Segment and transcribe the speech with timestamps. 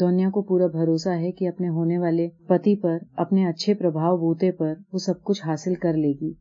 [0.00, 4.52] دونیا کو پورا بھروسہ ہے کہ اپنے ہونے والے پتی پر، اپنے اچھے پربھاؤ بوتے
[4.52, 6.32] پر وہ سب کچھ حاصل کر لے گی۔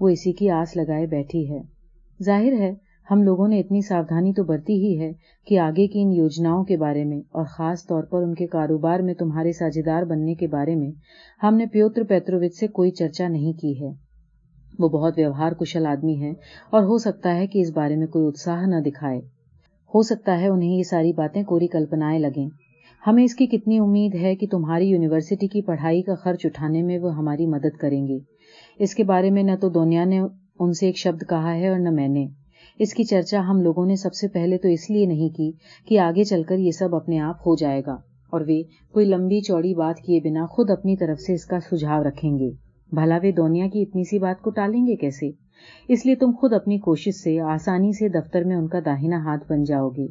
[0.00, 1.62] وہ اسی کی آس لگائے بیٹھی ہے۔
[2.22, 2.74] ظاہر ہے،
[3.10, 5.12] ہم لوگوں نے اتنی ساودھانی تو برتی ہی ہے
[5.46, 9.00] کہ آگے کی ان یوجناؤں کے بارے میں اور خاص طور پر ان کے کاروبار
[9.00, 10.90] میں تمہارے ساجھیدار بننے کے بارے میں
[11.42, 13.92] ہم نے پیوتر پیتروچ سے کوئی چرچا نہیں کی ہے۔
[14.78, 16.30] وہ بہت ویوہار کشل آدمی ہے
[16.70, 19.18] اور ہو سکتا ہے کہ اس بارے میں کوئی اتساہ نہ دکھائے۔
[19.94, 22.65] ہو سکتا ہے انہیں یہ ساری باتیں کوری کلپنائیں لگیں۔
[23.06, 26.98] ہمیں اس کی کتنی امید ہے کہ تمہاری یونیورسٹی کی پڑھائی کا خرچ اٹھانے میں
[26.98, 28.18] وہ ہماری مدد کریں گے۔
[28.78, 30.20] اس کے بارے میں نہ تو دونیا نے
[30.58, 32.26] ان سے ایک شبد کہا ہے اور نہ میں نے۔
[32.78, 35.52] اس کی چرچا ہم لوگوں نے سب سے پہلے تو اس لیے نہیں کی
[35.88, 37.92] کہ آگے چل کر یہ سب اپنے آپ ہو جائے گا
[38.30, 42.02] اور وہ کوئی لمبی چوڑی بات کیے بنا خود اپنی طرف سے اس کا سجھاؤ
[42.02, 42.50] رکھیں گے۔
[42.92, 45.30] بھلا وہ دنیا کی اتنی سی بات کو ٹالیں گے کیسے؟
[45.88, 49.52] اس لیے تم خود اپنی کوشش سے آسانی سے دفتر میں ان کا داہنا ہاتھ
[49.52, 50.06] بن جاؤ گے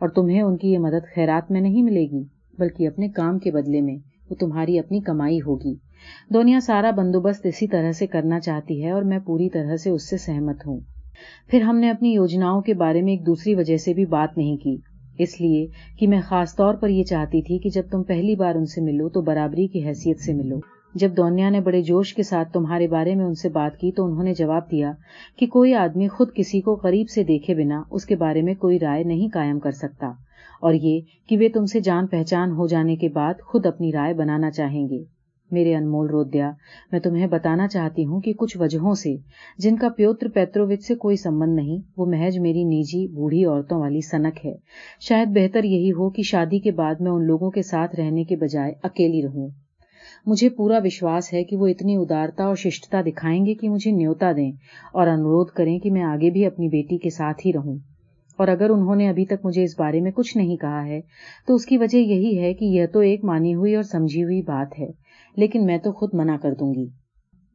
[0.00, 3.50] اور تمہیں ان کی یہ مدد خیرات میں نہیں ملے گی۔ بلکہ اپنے کام کے
[3.50, 3.96] بدلے میں
[4.30, 5.74] وہ تمہاری اپنی کمائی ہوگی۔
[6.34, 10.10] دنیا سارا بندوبست اسی طرح سے کرنا چاہتی ہے اور میں پوری طرح سے اس
[10.10, 10.80] سے سہمت ہوں۔
[11.48, 14.56] پھر ہم نے اپنی یوجناؤں کے بارے میں ایک دوسری وجہ سے بھی بات نہیں
[14.56, 14.76] کی۔
[15.18, 15.66] اس لیے
[15.98, 18.80] کہ میں خاص طور پر یہ چاہتی تھی کہ جب تم پہلی بار ان سے
[18.80, 20.60] ملو تو برابری کی حیثیت سے ملو۔
[20.94, 24.04] جب دونیا نے بڑے جوش کے ساتھ تمہارے بارے میں ان سے بات کی تو
[24.04, 24.92] انہوں نے جواب دیا
[25.36, 28.78] کہ کوئی آدمی خود کسی کو قریب سے دیکھے بنا اس کے بارے میں کوئی
[28.78, 30.12] رائے نہیں قائم کر سکتا۔
[30.60, 34.14] اور یہ کہ وہ تم سے جان پہچان ہو جانے کے بعد خود اپنی رائے
[34.14, 35.18] بنانا چاہیں گے۔
[35.50, 36.52] میرے انمول رودیا،
[36.92, 39.16] میں تمہیں بتانا چاہتی ہوں کہ کچھ وجہوں سے
[39.58, 44.00] جن کا پیوتر پیتروچ سے کوئی سمبند نہیں، وہ محض میری نجی بوڑھی عورتوں والی
[44.00, 44.54] سنک ہے۔
[45.00, 48.36] شاید بہتر یہی ہو کہ شادی کے بعد میں ان لوگوں کے ساتھ رہنے کے
[48.36, 49.48] بجائے اکیلی رہوں۔
[50.26, 54.32] مجھے پورا وشواس ہے کہ وہ اتنی ادارتا اور ششٹتا دکھائیں گے کہ مجھے نیوتا
[54.36, 54.52] دیں
[54.92, 57.78] اور انورودھ کریں کہ میں آگے بھی اپنی بیٹی کے ساتھ ہی رہوں۔
[58.38, 61.00] اور اگر انہوں نے ابھی تک مجھے اس بارے میں کچھ نہیں کہا ہے،
[61.46, 64.42] تو اس کی وجہ یہی ہے کہ یہ تو ایک مانی ہوئی اور سمجھی ہوئی
[64.42, 64.88] بات ہے،
[65.36, 66.86] لیکن میں تو خود منع کر دوں گی۔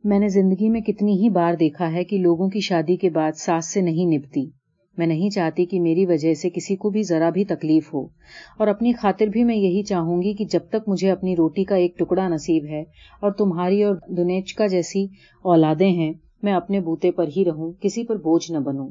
[0.03, 3.31] میں نے زندگی میں کتنی ہی بار دیکھا ہے کہ لوگوں کی شادی کے بعد
[3.35, 4.49] ساس سے نہیں نپتی۔
[4.97, 8.05] میں نہیں چاہتی کہ میری وجہ سے کسی کو بھی ذرا بھی تکلیف ہو۔
[8.59, 11.75] اور اپنی خاطر بھی میں یہی چاہوں گی کہ جب تک مجھے اپنی روٹی کا
[11.75, 12.81] ایک ٹکڑا نصیب ہے
[13.21, 15.03] اور تمہاری اور دنیچ کا جیسی
[15.43, 16.13] اولادیں ہیں
[16.43, 18.89] میں اپنے بوتے پر ہی رہوں، کسی پر بوجھ نہ بنوں۔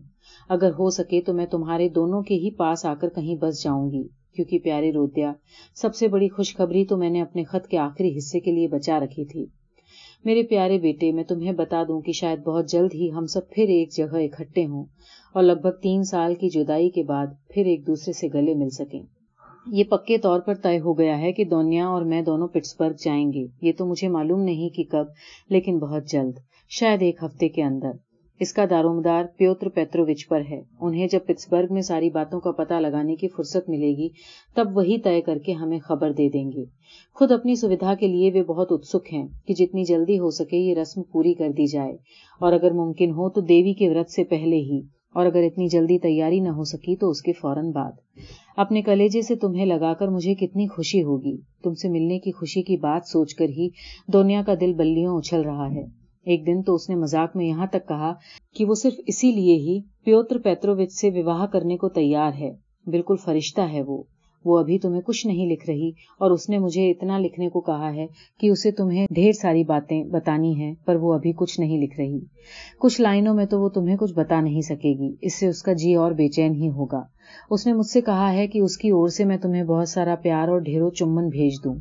[0.48, 3.90] اگر ہو سکے تو میں تمہارے دونوں کے ہی پاس آ کر کہیں بس جاؤں
[3.90, 4.02] گی،
[4.36, 5.32] کیونکہ پیارے رودیا
[5.74, 9.00] سب سے بڑی خوشخبری تو میں نے اپنے خط کے آخری حصے کے لیے بچا
[9.00, 9.46] رکھی تھی۔
[10.24, 13.62] میرے پیارے بیٹے، میں تمہیں بتا دوں کہ شاید بہت جلد ہی ہم سب پھر
[13.62, 14.84] ایک جگہ اکٹھے ہوں
[15.34, 18.70] اور لگ بھگ تین سال کی جدائی کے بعد پھر ایک دوسرے سے گلے مل
[18.70, 19.02] سکیں۔
[19.66, 23.32] یہ پکے طور پر طے ہو گیا ہے کہ دونیا اور میں دونوں پٹسبرگ جائیں
[23.32, 25.06] گے۔ یہ تو مجھے معلوم نہیں کہ کب،
[25.50, 26.32] لیکن بہت جلد۔
[26.74, 27.90] شاید ایک ہفتے کے اندر۔
[28.40, 32.74] اس کا دارومدار پیوتر پیتروچ پر ہے۔ انہیں جب پٹسبرگ میں ساری باتوں کا پتہ
[32.74, 34.08] لگانے کی فرصت ملے گی،
[34.54, 36.64] تب وہی طے کر کے ہمیں خبر دے دیں گے۔
[37.14, 40.74] خود اپنی سویدھا کے لیے وہ بہت اتسک ہیں کہ جتنی جلدی ہو سکے یہ
[40.74, 41.92] رسم پوری کر دی جائے۔
[42.40, 44.80] اور اگر ممکن ہو تو دیوی کے ورت سے پہلے ہی۔
[45.14, 47.92] اور اگر اتنی جلدی تیاری نہ ہو سکی تو اس کے فوراً بعد۔
[48.56, 52.62] اپنے کلیجے سے تمہیں لگا کر مجھے کتنی خوشی ہوگی۔ تم سے ملنے کی خوشی
[52.62, 53.68] کی بات سوچ کر ہی
[54.12, 57.66] دنیا کا دل بلیوں اچھل رہا ہے۔ ایک دن تو اس نے مزاق میں یہاں
[57.66, 58.12] تک کہا
[58.56, 62.52] کہ وہ صرف اسی لیے ہی پیوتر پیتروچ سے وواہ کرنے کو تیار ہے۔
[62.86, 64.02] بالکل فرشتہ ہے وہ۔
[64.44, 65.88] وہ ابھی تمہیں کچھ نہیں لکھ رہی
[66.18, 68.06] اور اس نے مجھے اتنا لکھنے کو کہا ہے
[68.40, 72.20] کہ اسے تمہیں ڈھیر ساری باتیں بتانی ہیں، پر وہ ابھی کچھ نہیں لکھ رہی۔
[72.78, 75.72] کچھ لائنوں میں تو وہ تمہیں کچھ بتا نہیں سکے گی۔ اس سے اس کا
[75.72, 77.02] جی اور بے چین ہی ہوگا۔
[77.50, 80.14] اس نے مجھ سے کہا ہے کہ اس کی اور سے میں تمہیں بہت سارا
[80.22, 81.74] پیار اور ڈھیروں چمن بھیج دوں۔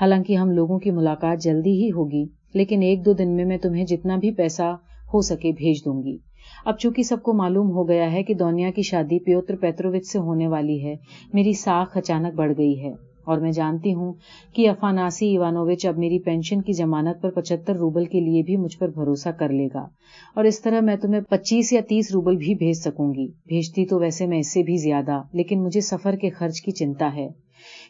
[0.00, 3.84] حالانکہ ہم لوگوں کی ملاقات جلدی ہی ہوگی۔ لیکن ایک دو دن میں میں تمہیں
[3.84, 4.76] جتنا بھی پیسہ
[5.14, 6.18] ہو سکے بھیج دوں گی۔
[6.64, 10.18] اب چونکہ سب کو معلوم ہو گیا ہے کہ دونیا کی شادی پیوتر پیتروچ سے
[10.18, 10.96] ہونے والی ہے،
[11.32, 12.92] میری ساکھ اچانک بڑھ گئی ہے
[13.24, 14.12] اور میں جانتی ہوں
[14.54, 18.78] کہ افاناسی ایوانوچ اب میری پینشن کی ضمانت پر پچہتر روبل کے لیے بھی مجھ
[18.78, 19.86] پر بھروسہ کر لے گا۔
[20.34, 23.98] اور اس طرح میں تمہیں پچیس یا تیس روبل بھی بھیج سکوں گی۔ بھیجتی تو
[23.98, 27.28] ویسے میں اس سے بھی زیادہ، لیکن مجھے سفر کے خرچ کی چنتا ہے۔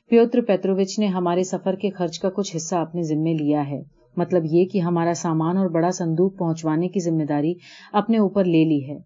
[0.08, 4.42] پیوتر پیتروچ نے ہمارے سفر کے خرچ کا کچھ حصہ اپنے ذمے لیا ہے۔ مطلب
[4.44, 7.52] یہ کہ ہمارا سامان اور بڑا صندوق پہنچوانے کی ذمہ داری
[7.92, 8.98] اپنے اوپر لے لی ہے،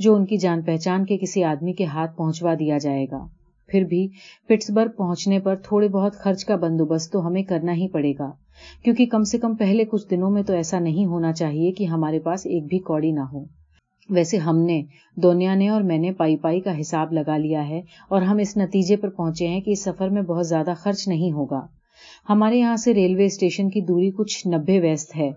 [0.00, 3.24] جو ان کی جان پہچان کے کسی آدمی کے ہاتھ پہنچوا دیا جائے گا۔
[3.68, 4.06] پھر بھی
[4.48, 8.30] پٹسبرگ پہنچنے پر تھوڑے بہت خرچ کا بندوبست تو ہمیں کرنا ہی پڑے گا،
[8.84, 12.18] کیونکہ کم سے کم پہلے کچھ دنوں میں تو ایسا نہیں ہونا چاہیے کہ ہمارے
[12.18, 13.44] پاس ایک بھی کوڑی نہ ہو۔
[14.08, 14.82] ویسے ہم نے،
[15.16, 18.56] دونیا نے اور میں نے پائی پائی کا حساب لگا لیا ہے اور ہم اس
[18.56, 21.60] نتیجے پر پہنچے ہیں کہ اس سفر میں بہت زیادہ خرچ نہیں ہوگا۔
[22.28, 25.28] ہمارے یہاں سے ریلوے اسٹیشن کی دوری کچھ نبے ویست ہے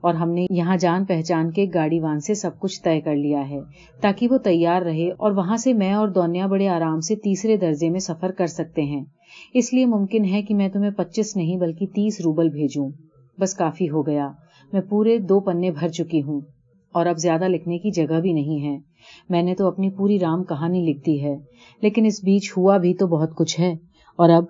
[0.00, 3.50] اور ہم نے یہاں جان پہچان کے گاڑی وان سے سب کچھ طے کر لیا
[3.50, 3.58] ہے
[4.00, 7.90] تاکہ وہ تیار رہے اور وہاں سے میں اور دونیا بڑے آرام سے تیسرے درجے
[7.90, 9.04] میں سفر کر سکتے ہیں۔
[9.54, 12.90] اس لیے ممکن ہے کہ میں تمہیں پچیس نہیں بلکہ تیس روبل بھیجوں۔
[13.40, 14.30] بس کافی ہو گیا۔
[14.72, 16.40] میں پورے دو پنے بھر چکی ہوں
[16.92, 18.78] اور اب زیادہ لکھنے کی جگہ بھی نہیں ہے۔
[19.28, 21.36] میں نے تو اپنی پوری رام کہانی لکھ دی ہے،
[21.82, 23.74] لیکن اس بیچ ہوا بھی تو بہت کچھ ہے۔
[24.16, 24.44] اور اب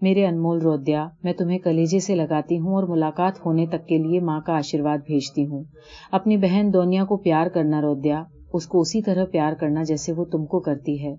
[0.00, 4.20] میرے انمول رودیا، میں تمہیں کلیجے سے لگاتی ہوں اور ملاقات ہونے تک کے لیے
[4.20, 5.64] ماں کا آشیرواد بھیجتی ہوں۔
[6.12, 10.24] اپنی بہن دونیا کو پیار کرنا رودیا، اس کو اسی طرح پیار کرنا جیسے وہ
[10.24, 11.14] تم کو کرتی ہے۔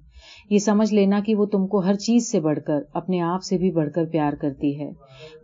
[0.50, 3.58] یہ سمجھ لینا کہ وہ تم کو ہر چیز سے بڑھ کر، اپنے آپ سے
[3.58, 4.92] بھی بڑھ کر پیار کرتی ہے۔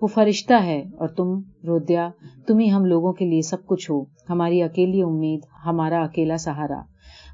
[0.01, 2.09] وہ فرشتہ ہے اور تم، رودیا،
[2.47, 6.81] تم ہی ہم لوگوں کے لیے سب کچھ ہو۔ ہماری اکیلی امید، ہمارا اکیلا سہارا۔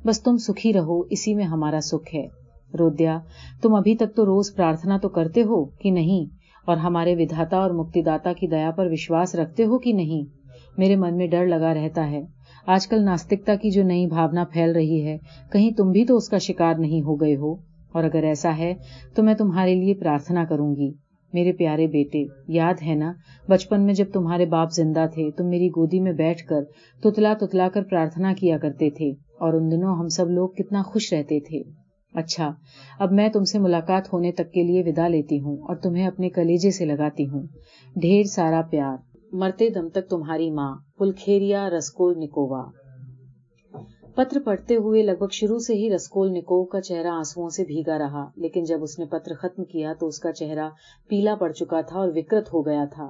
[0.06, 2.41] بس تم سکھی رہو، اسی میں ہمارا سکھ ہے۔
[2.80, 3.20] رودیا،
[3.62, 6.36] تم ابھی تک تو روز پرارتھنا تو کرتے ہو کہ نہیں؟
[6.68, 10.42] اور ہمارے ودھاتا اور مکتی داتا کی دیا پر وشواس رکھتے ہو کہ نہیں؟
[10.78, 12.22] میرے من میں ڈر لگا رہتا ہے۔
[12.68, 15.18] آج کل ناستکتا کی جو نئی بھاونا پھیل رہی ہے،
[15.52, 17.54] کہیں تم بھی تو اس کا شکار نہیں ہو گئے ہو۔
[17.92, 18.74] اور اگر ایسا ہے،
[19.16, 20.92] تو میں تمہارے لیے پرارتھنا کروں گی۔
[21.34, 23.14] میرے پیارے بیٹے، یاد ہے نا؟
[23.50, 26.64] بچپن میں جب تمہارے باپ زندہ تھے، تم میری گودی میں بیٹھ کر
[27.04, 31.14] تتلا تتلا کر پرارتھنا کیا کرتے تھے۔ اور ان دنوں ہم سب لوگ کتنا خوش
[31.14, 31.81] رہتے تھے۔
[32.14, 32.54] اچھا
[33.00, 36.30] اب میں تم سے ملاقات ہونے تک کے لیے ودا لیتی ہوں اور تمہیں اپنے
[36.30, 37.44] کلیجے سے لگاتی ہوں۔
[37.96, 38.98] ڈھیر سارا پیار۔
[39.32, 42.66] مرتے دم تک تمہاری ماں، پلکھیریا رسکول نکووا۔
[44.16, 47.98] پتر پڑھتے ہوئے لگ بھگ شروع سے ہی رسکول نکو کا چہرہ آنسو سے بھیگا
[47.98, 50.70] رہا، لیکن جب اس نے پتر ختم کیا تو اس کا چہرہ
[51.08, 53.10] پیلا پڑ چکا تھا اور وکرت ہو گیا تھا۔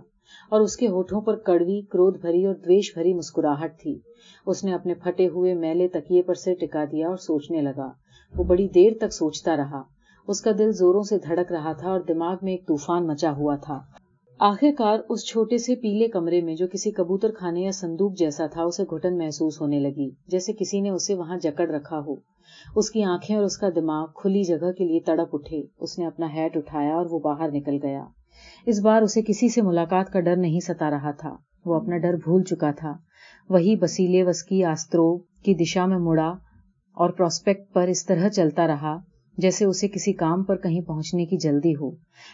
[0.51, 3.99] اور اس کے ہوٹوں پر کڑوی کرودھ بھری اور دویش بھری مسکراہٹ تھی۔
[4.45, 7.89] اس نے اپنے پھٹے ہوئے میلے تکیے پر سر ٹکا دیا اور سوچنے لگا
[8.37, 9.81] وہ بڑی دیر تک سوچتا رہا۔
[10.27, 13.55] اس کا دل زوروں سے دھڑک رہا تھا اور دماغ میں ایک طوفان مچا ہوا
[13.55, 13.79] تھا۔
[14.39, 18.47] آخر کار اس چھوٹے سے پیلے کمرے میں جو کسی کبوتر کھانے یا صندوق جیسا
[18.47, 22.15] تھا، اسے گھٹن محسوس ہونے لگی، جیسے کسی نے اسے وہاں جکڑ رکھا ہو۔
[22.75, 26.05] اس کی آنکھیں اور اس کا دماغ کھلی جگہ کے لیے تڑپ اٹھے۔ اس نے
[26.05, 28.05] اپنا ہیٹ اٹھایا اور وہ باہر نکل گیا۔
[28.65, 31.35] اس بار اسے کسی سے ملاقات کا ڈر نہیں ستا رہا تھا۔
[31.65, 32.93] وہ اپنا ڈر بھول چکا تھا۔
[33.49, 36.33] وہی بسیلے وسکی آسترو کی دشا میں مڑا
[36.93, 38.97] اور پروسپیکٹ پر اس طرح چلتا رہا
[39.37, 41.91] جیسے اسے کسی کام پر کہیں پہنچنے کی جلدی ہو۔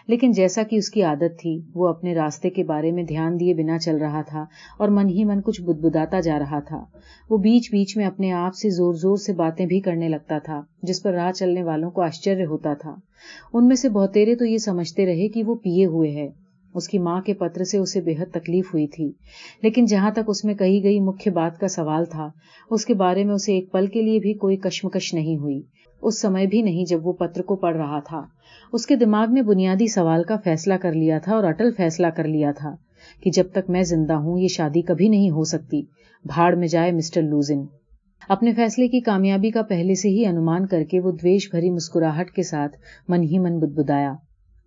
[0.07, 3.53] لیکن جیسا کہ اس کی عادت تھی، وہ اپنے راستے کے بارے میں دھیان دیے
[3.53, 4.45] بنا چل رہا تھا
[4.79, 6.83] اور من ہی من کچھ بدبداتا جا رہا تھا۔
[7.29, 10.61] وہ بیچ بیچ میں اپنے آپ سے زور زور سے باتیں بھی کرنے لگتا تھا،
[10.83, 12.95] جس پر راہ چلنے والوں کو آشچر ہوتا تھا۔
[13.53, 16.99] ان میں سے بہتےرے تو یہ سمجھتے رہے کہ وہ پیے ہوئے ہے اس کی
[16.99, 19.11] ماں کے پتر سے اسے بے حد تکلیف ہوئی تھی۔
[19.63, 22.29] لیکن جہاں تک اس میں کہی گئی مکھیہ بات کا سوال تھا،
[22.71, 25.61] اس کے بارے میں اسے ایک پل کے لیے بھی کوئی کشمکش نہیں ہوئی۔
[26.01, 28.21] اس سمے بھی نہیں جب وہ پتر کو پڑھ رہا تھا۔
[28.73, 32.23] اس کے دماغ میں بنیادی سوال کا فیصلہ کر لیا تھا اور اٹل فیصلہ کر
[32.23, 32.75] لیا تھا
[33.23, 35.81] کہ جب تک میں زندہ ہوں، یہ شادی کبھی نہیں ہو سکتی۔
[36.25, 37.61] بھاڑ میں جائے مسٹر لوزن۔
[38.29, 42.31] اپنے فیصلے کی کامیابی کا پہلے سے ہی انمان کر کے وہ دویش بھری مسکراہٹ
[42.31, 42.77] کے ساتھ
[43.07, 44.13] من ہی من بدبدایا۔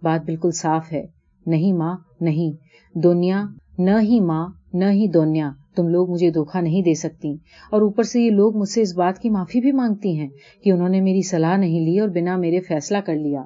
[0.02, 2.52] بات بالکل صاف ہے۔ نہیں ماں، نہیں۔
[2.98, 3.44] دنیا،
[3.78, 7.32] نہ ہی ماں، نہ ہی دونیا تم لوگ مجھے دھوکھا نہیں دے سکتی۔
[7.70, 10.28] اور اوپر سے یہ لوگ مجھ سے اس بات کی معافی بھی مانگتی ہیں
[10.64, 13.42] کہ انہوں نے میری صلاح نہیں لی اور بنا میرے فیصلہ کر لیا۔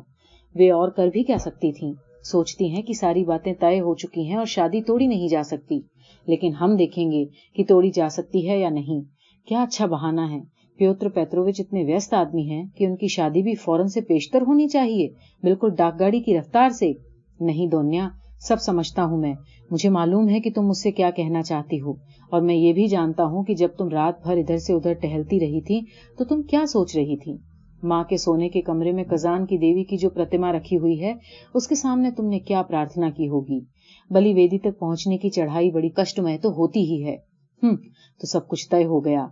[0.54, 1.92] وہ اور کر بھی کیا سکتی تھیں۔
[2.24, 5.80] سوچتی ہیں کہ ساری باتیں طے ہو چکی ہیں اور شادی توڑی نہیں جا سکتی۔
[6.26, 7.24] لیکن ہم دیکھیں گے
[7.56, 9.00] کہ توڑی جا سکتی ہے یا نہیں۔
[9.48, 10.40] کیا اچھا بہانا ہے۔
[10.78, 14.68] پیوتر پیتروچ اتنے ویست آدمی ہیں کہ ان کی شادی بھی فوراً سے پیشتر ہونی
[14.68, 15.08] چاہیے۔
[15.42, 16.92] بالکل ڈاک گاڑی کی رفتار سے۔
[17.40, 18.08] نہیں دونیا،
[18.40, 19.34] سب سمجھتا ہوں میں۔
[19.70, 21.90] مجھے معلوم ہے کہ تم مجھ سے کیا کہنا چاہتی ہو،
[22.30, 25.40] اور میں یہ بھی جانتا ہوں کہ جب تم رات بھر ادھر سے ادھر ٹہلتی
[25.40, 25.80] رہی تھی،
[26.18, 27.36] تو تم کیا سوچ رہی تھی؟
[27.82, 31.14] ماں کے سونے کے کمرے میں کزان کی دیوی کی جو پرتما رکھی ہوئی ہے،
[31.54, 33.60] اس کے سامنے تم نے کیا پرارتھنا کی ہوگی؟
[34.10, 37.16] بلی ویدی تک پہنچنے کی چڑھائی بڑی کشٹ میں تو ہوتی ہی ہے۔
[37.62, 37.76] ہم
[38.20, 39.26] تو سب کچھ طے ہو گیا۔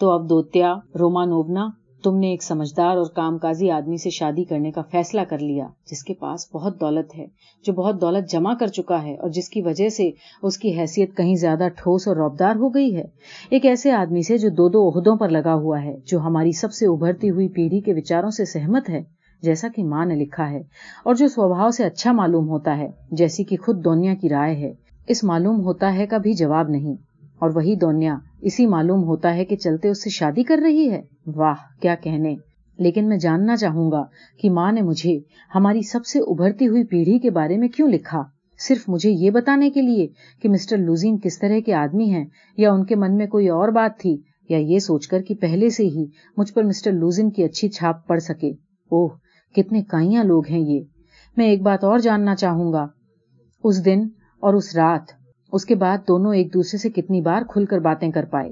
[0.00, 1.66] تو اب دوتیا رومانونا
[2.04, 5.66] تم نے ایک سمجھدار اور کام کازی آدمی سے شادی کرنے کا فیصلہ کر لیا،
[5.90, 7.26] جس کے پاس بہت دولت ہے،
[7.64, 10.10] جو بہت دولت جمع کر چکا ہے اور جس کی وجہ سے
[10.42, 13.04] اس کی حیثیت کہیں زیادہ ٹھوس اور روبدار ہو گئی ہے۔
[13.50, 16.72] ایک ایسے آدمی سے جو دو دو عہدوں پر لگا ہوا ہے، جو ہماری سب
[16.72, 19.02] سے ابھرتی ہوئی پیڑھی کے وچاروں سے سہمت ہے،
[19.42, 20.62] جیسا کہ ماں نے لکھا ہے،
[21.04, 24.72] اور جو سوبھاؤ سے اچھا معلوم ہوتا ہے، جیسی کہ خود دنیا کی رائے ہے۔
[25.08, 26.94] اس معلوم ہوتا ہے کا بھی جواب نہیں،
[27.38, 31.02] اور وہی دونیا اسی معلوم ہوتا ہے کہ چلتے اس سے شادی کر رہی ہے۔
[31.26, 32.36] واہ، کیا کہنے۔
[32.78, 34.04] لیکن میں جاننا چاہوں گا
[34.40, 35.18] کہ ماں نے مجھے
[35.54, 38.22] ہماری سب سے ابھرتی ہوئی پیڑھی کے بارے میں کیوں لکھا۔
[38.68, 40.08] صرف مجھے یہ بتانے کے لیے
[40.42, 42.24] کہ مسٹر لوزین کس طرح کے آدمی ہیں
[42.56, 44.16] یا ان کے من میں کوئی اور بات تھی
[44.48, 48.06] یا یہ سوچ کر کہ پہلے سے ہی مجھ پر مسٹر لوزین کی اچھی چھاپ
[48.06, 48.50] پڑ سکے۔
[48.88, 49.08] اوہ،
[49.56, 50.80] کتنے کائیاں لوگ ہیں یہ۔
[51.36, 52.86] میں ایک بات اور جاننا چاہوں گا۔
[53.64, 54.02] اس دن
[54.40, 55.17] اور اس رات
[55.52, 58.50] اس کے بعد دونوں ایک دوسرے سے کتنی بار کھل کر باتیں کر پائے۔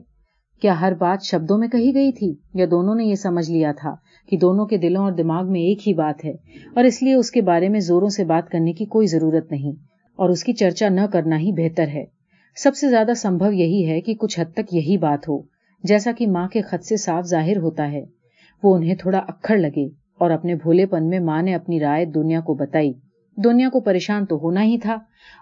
[0.62, 3.94] کیا ہر بات شبدوں میں کہی گئی تھی یا دونوں نے یہ سمجھ لیا تھا
[4.28, 6.30] کہ دونوں کے دلوں اور دماغ میں ایک ہی بات ہے
[6.74, 9.72] اور اس لیے اس کے بارے میں زوروں سے بات کرنے کی کوئی ضرورت نہیں
[10.16, 12.04] اور اس کی چرچا نہ کرنا ہی بہتر ہے۔
[12.56, 15.42] سب سے زیادہ سمبھو یہی ہے کہ کچھ حد تک یہی بات ہو،
[15.84, 18.04] جیسا کہ ماں کے خط سے صاف ظاہر ہوتا ہے۔
[18.62, 19.86] وہ انہیں تھوڑا اکھڑ لگے
[20.18, 22.92] اور اپنے بھولے پن میں ماں نے اپنی رائے دنیا کو بتائی۔
[23.36, 24.94] دنیا کو پریشان تو ہونا ہی تھا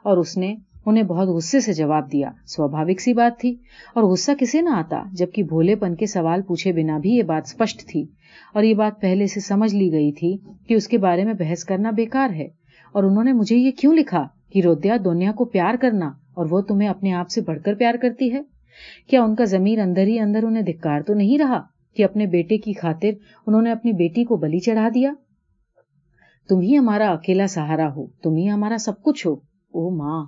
[0.04, 0.54] اور اس نے
[0.86, 3.56] انہیں بہت غصے سے جواب دیا۔ سوبھاوک سی بات تھی
[3.94, 7.42] اور غصہ کسے نہ آتا جبکہ بھولے پن کے سوال پوچھے بنا بھی یہ بات
[7.46, 8.06] اسپشٹ تھی۔
[8.54, 10.36] اور یہ بات پہلے سے سمجھ لی گئی تھی
[10.66, 12.48] کہ اس کے بارے میں بحث کرنا بیکار ہے۔
[12.92, 16.60] اور انہوں نے مجھے یہ کیوں لکھا کہ رودیا دنیا کو پیار کرنا اور وہ
[16.60, 18.40] تمہیں اپنے آپ سے بڑھ کر پیار کرتی ہے؟
[19.10, 21.62] کیا ان کا ضمیر اندر ہی اندر انہیں دھکار تو نہیں رہا
[21.96, 23.10] کہ اپنے بیٹے کی خاطر
[23.46, 25.12] انہوں نے اپنی بیٹی کو بلی چڑھا دیا؟
[26.48, 29.32] تم ہی ہمارا اکیلا سہارا ہو، تم ہی ہمارا سب کچھ ہو۔
[29.72, 30.24] او ماں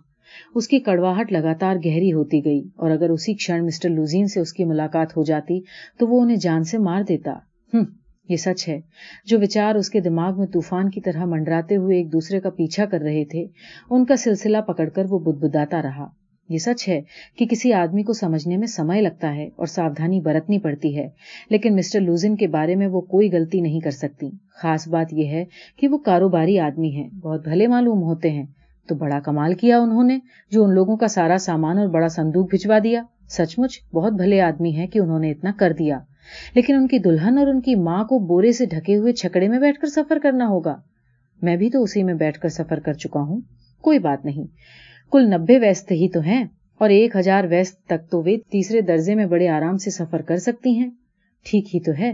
[0.55, 4.53] اس کی کڑواہٹ لگاتار گہری ہوتی گئی اور اگر اسی کھڑ مسٹر لوزین سے اس
[4.53, 5.61] کی ملاقات ہو جاتی
[5.99, 7.33] تو وہ انہیں جان سے مار دیتا۔
[7.75, 7.85] ہم،
[8.29, 8.81] یہ سچ ہے۔
[9.27, 12.85] جو وچار اس کے دماغ میں طوفان کی طرح منڈراتے ہوئے ایک دوسرے کا پیچھا
[12.85, 13.47] کر رہے تھے،
[13.91, 16.07] ان کا سلسلہ پکڑ کر وہ بدبداتا رہا۔
[16.49, 17.01] یہ سچ ہے
[17.39, 21.09] کہ کسی آدمی کو سمجھنے میں سمے لگتا ہے اور ساودھانی برتنی پڑتی ہے،
[21.51, 24.31] لیکن مسٹر لوزن کے بارے میں وہ کوئی غلطی نہیں کر سکتی۔
[24.63, 25.45] خاص بات یہ ہے
[25.77, 28.47] کہ وہ کاروباری آدمی ہے بہت بھلے معلوم ہوتے ہیں۔
[28.89, 30.19] تو بڑا کمال کیا انہوں نے
[30.51, 34.41] جو ان لوگوں کا سارا سامان اور بڑا صندوق بھجوا دیا۔ سچ مچ بہت بھلے
[34.41, 35.99] آدمی ہے کہ انہوں نے اتنا کر دیا۔
[36.55, 39.59] لیکن ان کی دلہن اور ان کی ماں کو بورے سے ڈھکے ہوئے چھکڑے میں
[39.59, 40.77] بیٹھ کر سفر کرنا ہوگا۔
[41.43, 43.41] میں بھی تو اسی میں بیٹھ کر سفر کر چکا ہوں۔
[43.81, 44.47] کوئی بات نہیں۔
[45.13, 46.45] کل نبے ویست ہی تو ہیں
[46.79, 50.37] اور ایک ہزار ویست تک تو وہ تیسرے درجے میں بڑے آرام سے سفر کر
[50.37, 50.91] سکتی ہیں۔
[51.45, 52.13] ٹھیک ہی تو ہے۔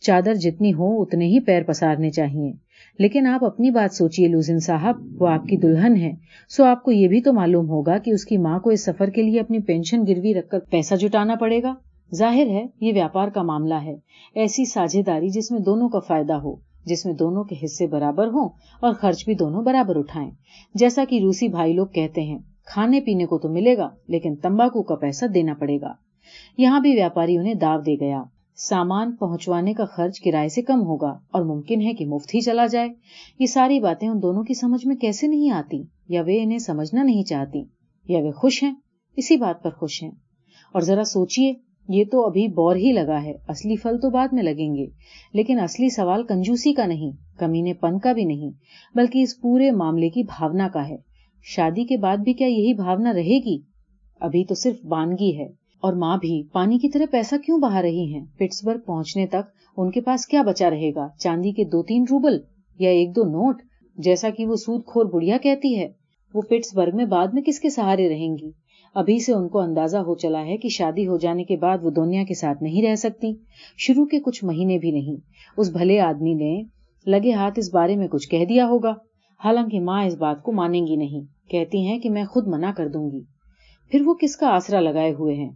[0.00, 2.65] چادر جتنی ہو اتنے ہی پیر پسارنے چاہیے۔
[2.98, 6.12] لیکن آپ اپنی بات سوچیے لوزن صاحب، وہ آپ کی دلہن ہے
[6.48, 9.10] سو آپ کو یہ بھی تو معلوم ہوگا کہ اس کی ماں کو اس سفر
[9.10, 11.74] کے لیے اپنی پینشن گروی رکھ کر پیسہ جٹانا پڑے گا۔
[12.14, 13.96] ظاہر ہے، یہ ویاپار کا معاملہ ہے۔
[14.34, 18.26] ایسی ساجھے داری جس میں دونوں کا فائدہ ہو، جس میں دونوں کے حصے برابر
[18.26, 18.48] ہوں
[18.80, 20.30] اور خرچ بھی دونوں برابر اٹھائیں۔
[20.74, 24.82] جیسا کہ روسی بھائی لوگ کہتے ہیں، کھانے پینے کو تو ملے گا، لیکن تمباکو
[24.82, 25.92] کا پیسہ دینا پڑے گا۔
[26.58, 28.22] یہاں بھی ویاپاری انہیں داو دے گیا۔
[28.56, 32.66] سامان پہنچوانے کا خرچ کرائے سے کم ہوگا اور ممکن ہے کہ مفت ہی چلا
[32.66, 32.88] جائے۔
[33.38, 37.02] یہ ساری باتیں ان دونوں کی سمجھ میں کیسے نہیں آتی؟ یا وہ انہیں سمجھنا
[37.02, 37.64] نہیں چاہتی؟
[38.08, 38.74] یا وہ خوش ہیں؟
[39.16, 40.10] اسی بات پر خوش ہیں۔
[40.72, 41.52] اور ذرا سوچئے،
[41.88, 44.86] یہ تو ابھی بور ہی لگا ہے۔ اصلی پھل تو بعد میں لگیں گے۔
[45.32, 48.50] لیکن اصلی سوال کنجوسی کا نہیں، کمینے پن کا بھی نہیں،
[48.94, 50.96] بلکہ اس پورے معاملے کی بھاونا کا ہے۔
[51.42, 53.58] شادی کے بعد بھی کیا یہی بھاونا رہے گی؟
[54.20, 58.14] ابھی تو صرف بانگی ہے۔ اور ماں بھی، پانی کی طرح پیسہ کیوں بہا رہی
[58.14, 62.02] ہیں؟ پٹسبرگ پہنچنے تک ان کے پاس کیا بچا رہے گا؟ چاندی کے دو تین
[62.02, 62.38] روبل
[62.78, 63.62] یا ایک دو نوٹ؟
[63.96, 65.88] جیسا کہ وہ سود کھور بڑھیا کہتی ہے۔
[66.34, 68.50] وہ پٹسبرگ میں بعد میں کس کے سہارے رہیں گی؟
[68.94, 71.90] ابھی سے ان کو اندازہ ہو چلا ہے کہ شادی ہو جانے کے بعد وہ
[71.90, 73.32] دنیا کے ساتھ نہیں رہ سکتی۔
[73.78, 75.16] شروع کے کچھ مہینے بھی نہیں۔
[75.56, 76.62] اس بھلے آدمی نے
[77.06, 78.90] لگے ہاتھ اس بارے میں کچھ کہہ دیا ہوگا۔
[79.44, 82.88] حالانکہ ماں اس بات کو مانیں گی نہیں۔ کہتی ہیں کہ میں خود منع کر
[82.88, 83.20] دوں گی۔
[83.90, 85.50] پھر وہ کس کا آسرا لگائے ہوئے ہیں؟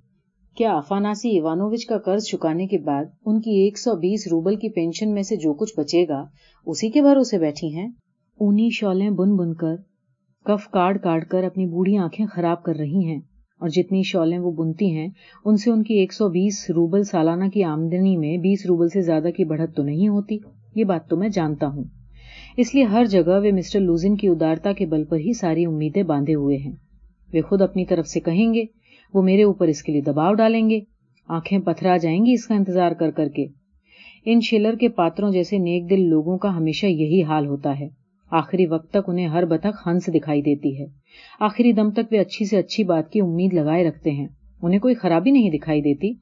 [0.56, 4.68] کیا افاناسی ایوانووچ کا قرض چکانے کے بعد ان کی ایک سو بیس روبل کی
[4.68, 6.24] پینشن میں سے جو کچھ بچے گا،
[6.66, 7.88] اسی کے بھروسے بیٹھی ہیں؟
[8.40, 9.76] اونی شولیں بن بن کر
[10.44, 13.20] کف کاٹ کاٹ کر اپنی بوڑھی آنکھیں خراب کر رہی ہیں
[13.60, 15.08] اور جتنی شولیں وہ بنتی ہیں،
[15.44, 19.00] ان سے ان کی ایک سو بیس روبل سالانہ کی آمدنی میں بیس روبل سے
[19.00, 20.38] زیادہ کی بڑھت تو نہیں ہوتی؟
[20.74, 21.84] یہ بات تو میں جانتا ہوں۔
[22.56, 26.02] اس لیے ہر جگہ وہ مسٹر لوزن کی ادارتا کے بل پر ہی ساری امیدیں
[26.02, 26.72] باندھے ہوئے ہیں۔
[27.32, 28.64] وہ خود اپنی طرف سے کہیں گے
[29.14, 30.80] وہ میرے اوپر اس کے لیے دباؤ ڈالیں گے۔
[31.28, 33.46] آنکھیں پتھرا جائیں گی اس کا انتظار کر کر کے۔
[34.24, 37.88] ان شلر کے پاتروں جیسے نیک دل لوگوں کا ہمیشہ یہی حال ہوتا ہے۔
[38.30, 40.86] آخری وقت تک انہیں ہر بتک ہنس دکھائی دیتی ہے۔
[41.40, 44.26] آخری دم تک وہ اچھی سے اچھی بات کی امید لگائے رکھتے ہیں۔
[44.62, 46.12] انہیں کوئی خرابی نہیں دکھائی دیتی۔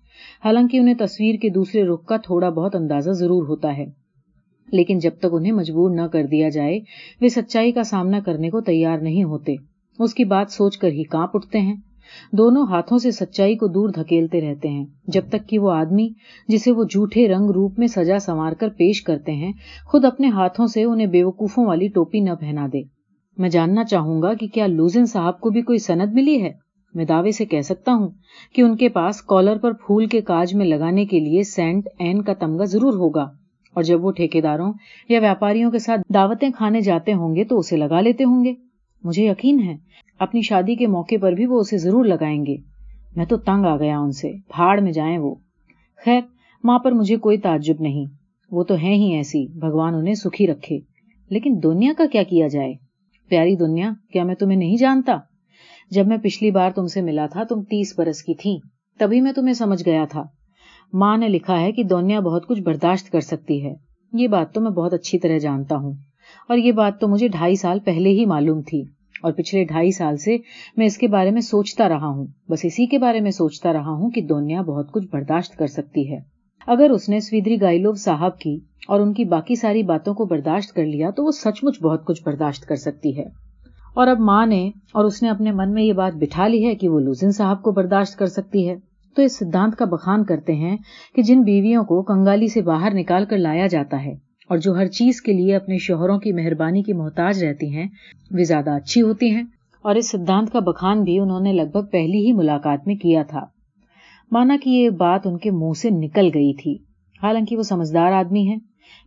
[0.44, 3.86] حالانکہ انہیں تصویر کے دوسرے رخ کا تھوڑا بہت اندازہ ضرور ہوتا ہے۔
[4.72, 6.80] لیکن جب تک انہیں مجبور نہ کر دیا جائے،
[7.20, 9.54] وہ سچائی کا سامنا کرنے کو تیار نہیں ہوتے۔
[9.98, 11.76] اس کی بات سوچ کر ہی کانپ اٹھتے ہیں۔
[12.32, 16.08] دونوں ہاتھوں سے سچائی کو دور دھکیلتے رہتے ہیں۔ جب تک کہ وہ آدمی
[16.48, 19.52] جسے وہ جھوٹے رنگ روپ میں سجا سنوار کر پیش کرتے ہیں،
[19.84, 22.82] خود اپنے ہاتھوں سے انہیں بیوقوفوں والی ٹوپی نہ پہنا دے۔
[23.36, 26.52] میں جاننا چاہوں گا کہ کیا لوزن صاحب کو بھی کوئی سند ملی ہے؟
[26.94, 28.08] میں دعوے سے کہہ سکتا ہوں
[28.54, 32.22] کہ ان کے پاس کالر پر پھول کے کاج میں لگانے کے لیے سینٹ این
[32.22, 33.26] کا تمغہ ضرور ہوگا۔
[33.74, 34.72] اور جب وہ ٹھیکیداروں
[35.08, 38.54] یا ویاپاریوں کے ساتھ دعوتیں کھانے جاتے ہوں گے تو اسے لگا لیتے ہوں گے۔
[39.04, 39.76] مجھے یقین ہے
[40.18, 42.56] اپنی شادی کے موقع پر بھی وہ اسے ضرور لگائیں گے۔
[43.16, 45.34] میں تو تنگ آ گیا ان سے۔ بھاڑ میں جائیں وہ۔
[46.04, 46.20] خیر،
[46.64, 48.04] ماں پر مجھے کوئی تعجب نہیں۔
[48.50, 50.78] وہ تو ہیں ہی ایسی۔ بھگوان انہیں سکھی رکھے۔
[51.30, 52.74] لیکن دنیا کا کیا کیا جائے؟
[53.28, 55.18] پیاری دنیا، کیا میں تمہیں نہیں جانتا؟
[55.90, 58.58] جب میں پچھلی بار تم سے ملا تھا، تم تیس برس کی تھی
[58.98, 60.24] تبھی میں تمہیں سمجھ گیا تھا۔
[60.92, 63.74] ماں نے لکھا ہے کہ دنیا بہت کچھ برداشت کر سکتی ہے۔
[64.12, 65.92] یہ بات تو میں بہت اچھی طرح جانتا ہوں۔
[66.48, 68.84] اور یہ بات تو مجھے ڈھائی سال پہلے ہی معلوم تھی۔
[69.22, 70.36] اور پچھلے ڈھائی سال سے
[70.76, 73.90] میں اس کے بارے میں سوچتا رہا ہوں۔ بس اسی کے بارے میں سوچتا رہا
[73.90, 76.18] ہوں کہ دنیا بہت کچھ برداشت کر سکتی ہے۔
[76.66, 78.58] اگر اس نے سویدری گائیلوب صاحب کی
[78.88, 82.04] اور ان کی باقی ساری باتوں کو برداشت کر لیا تو وہ سچ مچ بہت
[82.04, 83.24] کچھ برداشت کر سکتی ہے۔
[83.94, 86.74] اور اب ماں نے اور اس نے اپنے من میں یہ بات بٹھا لی ہے
[86.74, 88.76] کہ وہ لوزن صاحب کو برداشت کر سکتی ہے۔
[89.16, 90.76] تو اس سدھانت کا بخان کرتے ہیں
[91.14, 94.86] کہ جن بیویوں کو کنگالی سے باہر نکال کر لایا جاتا ہے۔ اور جو ہر
[94.86, 97.86] چیز کے لیے اپنے شوہروں کی مہربانی کی محتاج رہتی ہیں،
[98.30, 99.42] وہ زیادہ اچھی ہوتی ہیں۔
[99.82, 103.22] اور اس سدھانت کا بخان بھی انہوں نے لگ بھگ پہلی ہی ملاقات میں کیا
[103.22, 103.44] تھا۔
[104.32, 106.74] مانا کہ یہ بات ان کے منہ سے نکل گئی تھی۔
[107.22, 108.56] حالانکہ وہ سمجھدار آدمی ہیں۔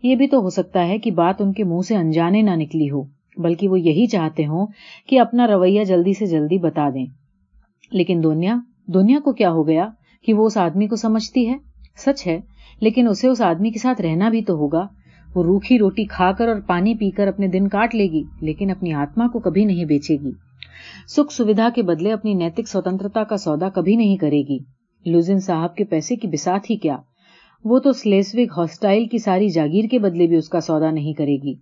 [0.04, 2.90] یہ بھی تو ہو سکتا ہے کہ بات ان کے منہ سے انجانے نہ نکلی
[2.92, 3.04] ہو،
[3.38, 4.68] بلکہ وہ یہی چاہتے ہوں
[5.08, 7.06] کہ اپنا رویہ جلدی سے جلدی بتا دیں۔
[7.92, 8.58] لیکن دنیا
[8.88, 9.90] دنیا کو کیا ہو گیا
[10.26, 11.58] کہ وہ اس آدمی کو سمجھتی ہے؟
[11.98, 12.40] سچ ہے،
[12.82, 14.88] لیکن اسے اس آدمی کے ساتھ رہنا بھی تو ہوگا۔
[15.36, 18.72] وہ روکھی روٹی کھا کر اور پانی پی کر اپنے دن کاٹ لے گی، لیکن
[18.72, 20.32] اپنی آتما کو کبھی نہیں بیچے گی۔
[21.08, 24.58] سکھ سویدھا کے بدلے اپنی نیتک سوتنترتا کا سودا کبھی نہیں کرے گی۔
[25.06, 26.98] لوزن صاحب کے پیسے کی بسات ہی کیا۔
[27.66, 31.36] وہ تو سلیسوک ہاسٹائل کی ساری جاگیر کے بدلے بھی اس کا سودا نہیں کرے
[31.44, 31.54] گی۔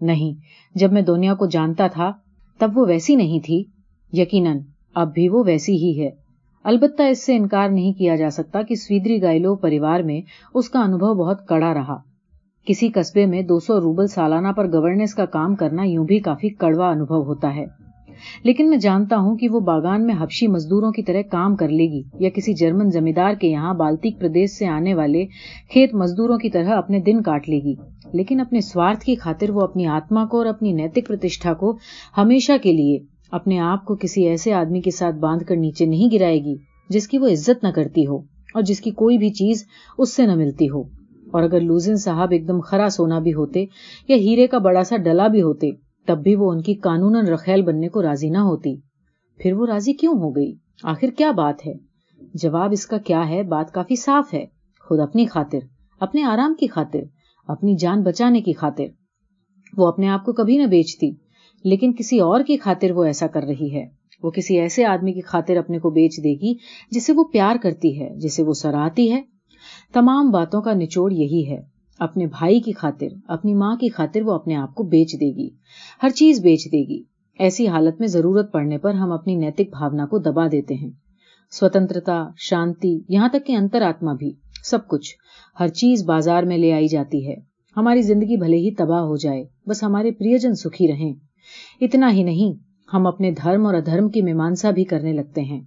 [0.00, 0.32] نہیں،
[0.78, 2.12] جب میں دنیا کو جانتا تھا،
[2.58, 3.64] تب وہ ویسی نہیں تھی۔
[4.12, 4.58] یقیناً،
[4.94, 6.10] اب بھی وہ ویسی ہی ہے۔
[6.64, 10.20] البتہ اس سے انکار نہیں کیا جا سکتا کہ سویدری گائلو پریوار میں
[10.54, 12.07] اس کا انبھو بہت کڑا رہا۔
[12.68, 16.48] کسی قصبے میں دو سو روبل سالانہ پر گورننس کا کام کرنا یوں بھی کافی
[16.48, 17.64] کڑوا انبھو ہوتا ہے۔
[18.44, 21.86] لیکن میں جانتا ہوں کہ وہ باغان میں حبشی مزدوروں کی طرح کام کر لے
[21.86, 25.26] گی یا کسی جرمن زمیندار کے یہاں بالتیک پردیش سے آنے والے
[25.70, 27.74] کھیت مزدوروں کی طرح اپنے دن کاٹ لے گی۔
[28.12, 31.78] لیکن اپنے سوارتھ کی خاطر وہ اپنی آتما کو اور اپنی نیتک پرتیشٹھا کو
[32.18, 32.98] ہمیشہ کے لیے
[33.30, 36.56] اپنے آپ کو کسی ایسے آدمی کے ساتھ باندھ کر نیچے نہیں گرائے گی
[36.88, 38.18] جس کی وہ عزت نہ کرتی ہو
[38.54, 39.64] اور جس کی کوئی بھی چیز
[39.98, 40.97] اس سے نہ ملتی ہو۔
[41.32, 43.64] اور اگر لوزن صاحب ایک دم خرا سونا بھی ہوتے
[44.08, 45.70] یا ہیرے کا بڑا سا ڈلا بھی ہوتے،
[46.06, 48.76] تب بھی وہ ان کی قانون رخیل بننے کو راضی نہ ہوتی۔
[49.38, 50.54] پھر وہ راضی کیوں ہو گئی؟
[50.84, 51.72] آخر کیا بات ہے؟
[52.34, 54.46] جواب اس کا کیا ہے؟ بات کافی صاف ہے۔
[54.88, 55.58] خود اپنی خاطر،
[56.00, 57.00] اپنے آرام کی خاطر،
[57.48, 58.84] اپنی جان بچانے کی خاطر۔
[59.76, 61.10] وہ اپنے آپ کو کبھی نہ بیچتی،
[61.64, 63.86] لیکن کسی اور کی خاطر وہ ایسا کر رہی ہے۔
[64.22, 66.54] وہ کسی ایسے آدمی کی خاطر اپنے کو بیچ دے گی
[66.90, 69.22] جسے وہ پیار کرتی ہے، جسے وہ سراہتی ہے۔
[69.92, 71.62] تمام باتوں کا نچوڑ یہی ہے۔
[71.98, 75.50] اپنے بھائی کی خاطر، اپنی ماں کی خاطر وہ اپنے آپ کو بیچ دے گی،
[76.02, 77.02] ہر چیز بیچ دے گی۔
[77.38, 80.90] ایسی حالت میں ضرورت پڑنے پر ہم اپنی نیتک بھاونا کو دبا دیتے ہیں۔
[81.50, 84.32] سوتنترتا، شانتی، یہاں تک کہ انتر آتما بھی،
[84.64, 85.16] سب کچھ
[85.60, 87.36] ہر چیز بازار میں لے آئی جاتی ہے۔
[87.76, 91.14] ہماری زندگی بھلے ہی تباہ ہو جائے، بس ہمارے پریہ سکھی رہیں۔
[91.80, 92.52] اتنا ہی نہیں،
[92.94, 95.60] ہم اپنے دھرم اور ادھرم کی میمانسا بھی کرنے لگتے ہیں۔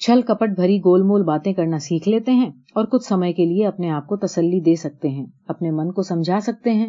[0.00, 3.66] چھل کپٹ بھری گول مول باتیں کرنا سیکھ لیتے ہیں اور کچھ سمے کے لیے
[3.66, 6.86] اپنے آپ کو تسلی دے سکتے ہیں، اپنے من کو سمجھا سکتے ہیں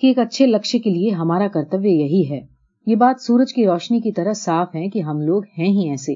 [0.00, 2.40] کہ ایک اچھے لکشیہ کے لیے ہمارا کرتویہ یہی ہے۔
[2.86, 6.14] یہ بات سورج کی روشنی کی طرح صاف ہے کہ ہم لوگ ہیں ہی ایسے۔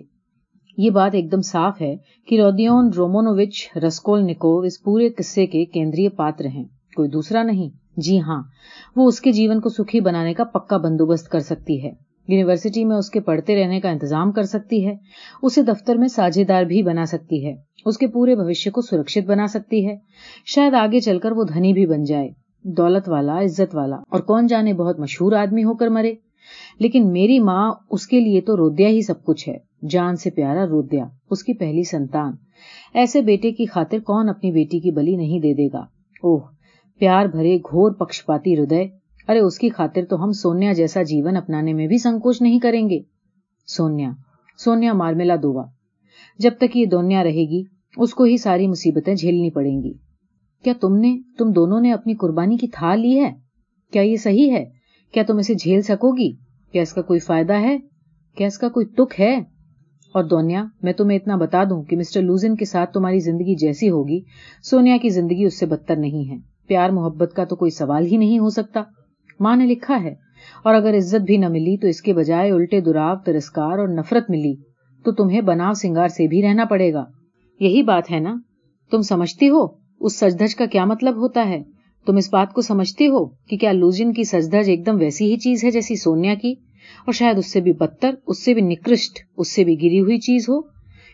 [0.77, 1.97] یہ بات ایک دم صاف ہے
[2.29, 6.65] کہ رودیون رومونوچ رسکول نکو اس پورے قصے کے کیندری پاتر ہیں۔
[6.97, 8.43] کوئی دوسرا نہیں۔ جی ہاں
[8.97, 12.97] وہ اس کے جیون کو سکھی بنانے کا پکا بندوبست کر سکتی ہے۔ یونیورسٹی میں
[12.97, 14.95] اس کے پڑھتے رہنے کا انتظام کر سکتی ہے،
[15.43, 17.55] اسے دفتر میں ساجھے دار بھی بنا سکتی ہے،
[17.85, 19.97] اس کے پورے بھوشیہ کو سرکشت بنا سکتی ہے۔
[20.47, 22.29] شاید آگے چل کر وہ دھنی بھی بن جائے،
[22.65, 26.15] دولت والا، عزت والا، اور کون جانے بہت مشہور آدمی ہو کر مرے۔
[26.79, 30.67] لیکن میری ماں اس کے لیے تو رودیا ہی سب کچھ ہے، جان سے پیارا
[30.67, 32.33] رودیا، اس کی پہلی سنتان۔
[32.95, 35.83] ایسے بیٹے کی خاطر کون اپنی بیٹی کی بلی نہیں دے دے گا؟
[36.23, 36.41] اوہ،
[36.99, 38.85] پیار بھرے گھور پکشپاتی ہدے
[39.29, 42.91] ارے، اس کی خاطر تو ہم سونیا جیسا جیون اپنانے میں بھی سنکوچ نہیں کریں
[42.91, 43.01] گے۔
[43.67, 44.11] سونیا
[44.59, 45.65] سونیا مارملا دوا۔
[46.39, 47.63] جب تک یہ دونیا رہے گی،
[47.97, 49.93] اس کو ہی ساری مصیبتیں جھیلنی پڑیں گی۔
[50.65, 53.33] کیا تم نے، تم دونوں نے اپنی قربانی کی تھا لی ہے؟
[53.93, 54.65] کیا یہ صحیح ہے؟
[55.13, 56.33] کیا تم اسے جھیل سکو گی؟
[56.73, 57.79] کیا اس کا کوئی فائدہ ہے؟
[58.37, 59.37] کیا اس کا کوئی تک ہے؟
[60.15, 63.91] اور دونیا، میں تمہیں اتنا بتا دوں کہ مسٹر لوزن کے ساتھ تمہاری زندگی جیسی
[63.91, 64.21] ہوگی۔
[64.63, 68.17] سونیا کی زندگی اس سے بدتر نہیں ہے۔ پیار محبت کا تو کوئی سوال ہی
[68.17, 68.83] نہیں ہو سکتا۔
[69.41, 70.15] ماں نے لکھا ہے،
[70.65, 74.31] اور اگر عزت بھی نہ ملی تو اس کے بجائے الٹے دراو، ترسکار اور نفرت
[74.31, 74.55] ملی،
[75.05, 77.05] تو تمہیں بناو سنگار سے بھی رہنا پڑے گا۔
[77.61, 78.35] یہی بات ہے نا؟
[78.93, 79.67] تم سمجھتی ہو
[80.01, 81.63] اس سجدج کا کیا مطلب ہوتا ہے؟
[82.07, 85.37] تم اس بات کو سمجھتی ہو کہ کیا لوجن کی سجدج ایک دم ویسی ہی
[85.37, 86.55] چیز ہے جیسی سونیا کی؟
[87.07, 90.19] اور شاید اس سے بھی بدتر، اس سے بھی نکرشٹ، اس سے بھی گری ہوئی
[90.19, 90.61] چیز ہو؟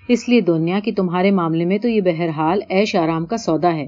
[0.09, 3.87] اس لیے دونیا کی تمہارے معاملے میں تو یہ بہرحال ایش آرام کا سودا ہے،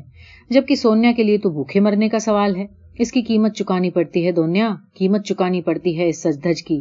[0.50, 2.66] جبکہ سونیا کے لیے تو بھوکھے مرنے کا سوال ہے۔
[2.98, 6.80] اس کی قیمت چکانی پڑتی ہے دونیا، قیمت چکانی پڑتی ہے اس سجدھج کی۔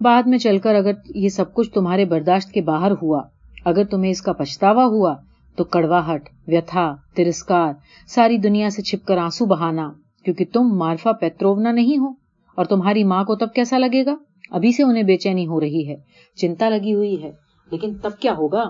[0.00, 3.22] بعد میں چل کر اگر یہ سب کچھ تمہارے برداشت کے باہر ہوا،
[3.64, 5.14] اگر تمہیں اس کا پچھتاوا ہوا،
[5.56, 7.72] تو کڑواہٹ ویتھا، ترسکار،
[8.06, 9.92] ساری دنیا سے چھپ کر آنسو بہانا،
[10.24, 12.08] کیونکہ تم مارفا پیترونا نہیں ہو۔
[12.54, 14.14] اور تمہاری ماں کو تب کیسا لگے گا؟
[14.50, 15.96] ابھی سے انہیں بے چینی ہو رہی ہے،
[16.36, 17.32] چنتا لگی ہوئی ہے۔
[17.72, 18.64] لیکن تب کیا ہوگا؟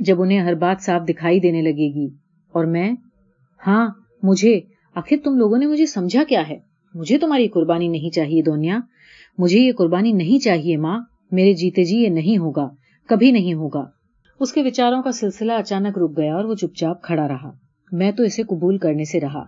[0.00, 2.08] جب انہیں ہر بات صاف دکھائی دینے لگے گی۔
[2.52, 2.92] اور میں؟
[3.66, 3.88] ہاں
[4.22, 4.60] مجھے
[4.94, 6.58] آخر تم لوگوں نے مجھے سمجھا کیا ہے؟
[6.94, 8.78] مجھے تمہاری قربانی نہیں چاہیے دنیا
[9.38, 11.00] مجھے یہ قربانی نہیں چاہیے ماں۔
[11.30, 12.68] میرے جیتے جی یہ نہیں ہوگا۔
[13.08, 13.84] کبھی نہیں ہوگا۔
[14.40, 17.50] اس کے وچاروں کا سلسلہ اچانک رک گیا اور وہ چپ چاپ کھڑا رہا۔
[17.92, 19.44] میں تو اسے قبول کرنے سے رہا۔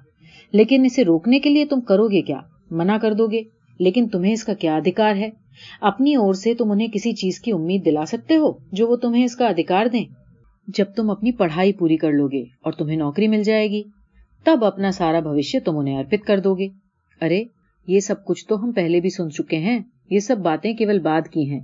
[0.52, 3.42] لیکن اسے روکنے کے لیے تم کرو گے کیا؟ منع کر دو گے؟
[3.78, 5.30] لیکن تمہیں اس کا کیا ادھکار ہے؟
[5.80, 9.24] اپنی اور سے تم انہیں کسی چیز کی امید دلا سکتے ہو جو وہ تمہیں
[9.24, 10.04] اس کا ادھکار دیں؟
[10.68, 13.82] جب تم اپنی پڑھائی پوری کر لو گے اور تمہیں نوکری مل جائے گی۔
[14.44, 16.68] تب اپنا سارا بھوشیہ تم انہیں ارپت کر دو گے۔
[17.20, 17.44] ارے،
[17.86, 19.80] یہ سب کچھ تو ہم پہلے بھی سن چکے ہیں۔
[20.10, 21.60] یہ سب باتیں کیول بعد کی ہیں،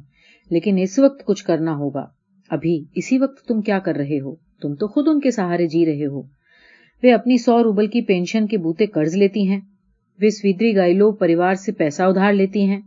[0.51, 2.07] لیکن اس وقت کچھ کرنا ہوگا۔
[2.51, 5.87] ابھی اسی وقت تم کیا کر رہے ہو؟ تم تو خود ان کے سہارے جی
[5.87, 6.23] رہے ہو۔
[7.03, 9.61] وہ اپنی سو روبل کی پینشن کے بوتے قرض لیتی ہیں۔
[10.23, 12.81] وہ سویدری گائلو پریوار سے پیسہ ادھار لیتی ہیں۔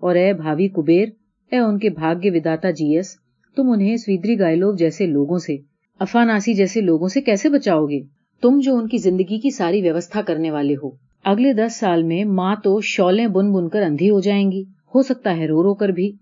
[0.00, 1.08] اور اے بھاوی کبیر،
[1.52, 3.16] اے ان کے بھاگیہ وداتا جی ایس،
[3.56, 5.56] تم انہیں سویدری گائلو جیسے لوگوں سے،
[5.98, 10.22] افاناسی جیسے لوگوں سے کیسے بچاؤ گے؟ تم جو ان کی زندگی کی ساری ویوستھا
[10.22, 10.90] کرنے والے ہو۔
[11.24, 14.62] اگلے دس سال میں ماں تو شولیں بن بن کر اندھی ہو جائیں گی۔
[14.94, 16.12] ہو سکتا ہے رو رو کر بھی۔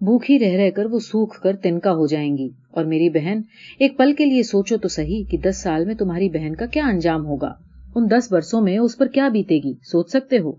[0.00, 3.40] بھوکھی رہ رہ کر وہ سوکھ کر تنکا ہو جائیں گی۔ اور میری بہن،
[3.78, 6.86] ایک پل کے لیے سوچو تو صحیح کہ دس سال میں تمہاری بہن کا کیا
[6.86, 7.52] انجام ہوگا۔
[7.94, 10.52] ان دس برسوں میں اس پر کیا بیتے گی؟ سوچ سکتے ہو۔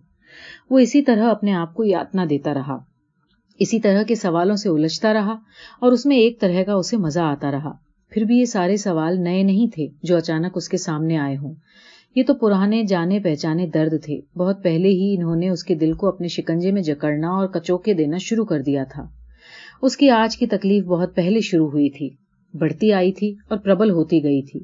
[0.69, 2.77] وہ اسی طرح اپنے آپ کو یاتنا دیتا رہا۔
[3.59, 5.35] اسی طرح کے سوالوں سے الجھتا رہا
[5.79, 9.23] اور اس میں ایک طرح کا اسے مزہ آتا رہا۔ پھر بھی یہ سارے سوال
[9.23, 11.53] نئے نہیں تھے جو اچانک اس کے سامنے آئے ہوں۔
[12.15, 15.93] یہ تو پرانے جانے پہچانے درد تھے۔ بہت پہلے ہی انہوں نے اس کے دل
[15.93, 19.07] کو اپنے شکنجے میں جکڑنا اور کچوکے دینا شروع کر دیا تھا۔
[19.81, 22.09] اس کی آج کی تکلیف بہت پہلے شروع ہوئی تھی۔
[22.53, 24.59] بڑھتی آئی تھی اور پربل ہوتی گئی تھی۔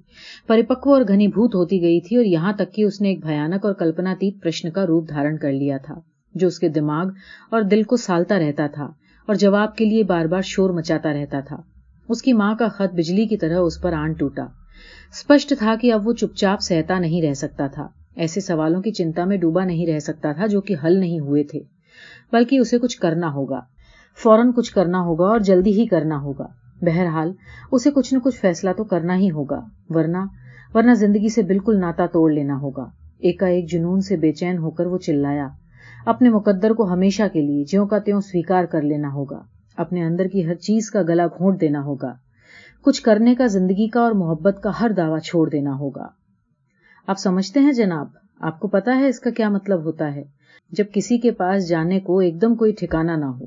[0.48, 3.66] پریپکو اور گھنی بھوت ہوتی گئی تھی اور یہاں تک کہ اس نے ایک بھیانک
[3.66, 5.96] اور کلپناتیت پرشن کا روپ دھارن کر لیا تھا،
[6.36, 7.06] جو اس کے دماغ
[7.52, 8.84] اور دل کو سالتا رہتا تھا
[9.26, 11.73] اور جواب کے لیے بار بار شور مچاتا رہتا تھا۔
[12.10, 15.94] اس کی ماں کا خط بجلی کی طرح اس پر آن ٹوٹا۔ اسپشٹ تھا کہ
[15.94, 19.66] اب وہ چپ چاپ سہتا نہیں رہ سکتا تھا۔ ایسے سوالوں کی چنتا میں ڈوبا
[19.66, 21.60] نہیں رہ سکتا تھا جو کہ حل نہیں ہوئے تھے۔
[22.32, 23.62] بلکہ اسے کچھ کرنا ہوگا۔
[24.24, 26.48] فوراً کچھ کرنا ہوگا اور جلدی ہی کرنا ہوگا۔
[26.82, 27.32] بہرحال،
[27.72, 30.18] اسے کچھ نہ کچھ فیصلہ تو کرنا ہی ہوگا۔ ورنہ
[30.74, 32.86] ورنہ زندگی سے بالکل ناتا توڑ لینا ہوگا۔
[33.20, 35.48] ایک ایک جنون سے بے چین ہو کر وہ چلایا۔
[36.06, 39.42] اپنے مقدر کو ہمیشہ کے لیے، جیوں کا تیوں سویکار کر لینا ہوگا۔
[39.78, 42.14] اپنے اندر کی ہر چیز کا گلا گھونٹ دینا ہوگا۔
[42.82, 46.08] کچھ کرنے کا زندگی کا اور محبت کا ہر دعویٰ چھوڑ دینا ہوگا۔
[47.08, 48.08] آپ سمجھتے ہیں جناب؟
[48.40, 50.24] آپ کو پتا ہے اس کا کیا مطلب ہوتا ہے؟
[50.72, 53.46] جب کسی کے پاس جانے کو ایک دم کوئی ٹھکانا نہ ہو۔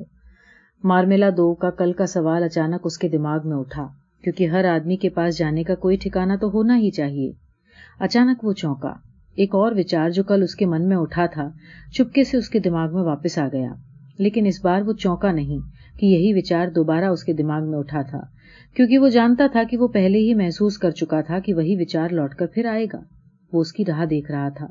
[0.85, 3.87] مارمیلا دو کا کل کا سوال اچانک اس کے دماغ میں اٹھا،
[4.25, 7.33] کیونکہ ہر آدمی کے پاس جانے کا کوئی ٹھکانا تو ہونا ہی چاہیے۔
[8.01, 8.95] اچانک وہ چونکا۔
[9.35, 11.51] ایک اور وچار جو کل اس کے من میں اٹھا تھا،
[11.93, 13.73] چپکے سے اس کے دماغ میں واپس آ گیا۔
[14.19, 18.03] لیکن اس بار وہ چونکا نہیں۔ کہ یہی وچار دوبارہ اس کے دماغ میں اٹھا
[18.03, 18.21] تھا،
[18.77, 22.09] کیونکہ وہ جانتا تھا کہ وہ پہلے ہی محسوس کر چکا تھا کہ وہی وچار
[22.09, 23.01] لوٹ کر پھر آئے گا۔
[23.53, 24.67] وہ اس کی راہ دیکھ رہا تھا۔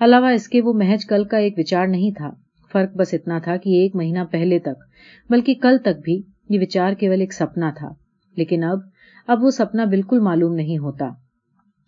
[0.00, 2.30] علاوہ اس کے وہ محج کل کا ایک وچار نہیں تھا۔
[2.72, 4.84] فرق بس اتنا تھا کہ ایک مہینہ پہلے تک،
[5.30, 7.88] بلکہ کل تک بھی یہ وچار کیول ایک سپنا تھا۔
[8.36, 8.78] لیکن اب
[9.26, 11.10] اب وہ سپنا بالکل معلوم نہیں ہوتا۔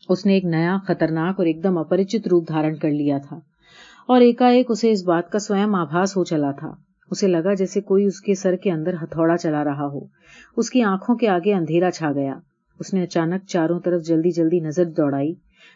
[0.09, 3.37] اس نے ایک نیا، خطرناک اور ایک دم اپریچت روپ دھارن کر لیا تھا۔
[4.09, 8.05] اور ایک اسے اس بات کا سوئم آبھاس ہو چلا تھا۔ اسے لگا جیسے کوئی
[8.05, 10.01] اس کے سر کے اندر ہتھوڑا چلا رہا ہو۔
[10.57, 12.35] اس کی آنکھوں کے آگے اندھیرا چھا گیا۔
[12.79, 15.35] اس نے اچانک چاروں طرف جلدی جلدی نظر دوڑائی،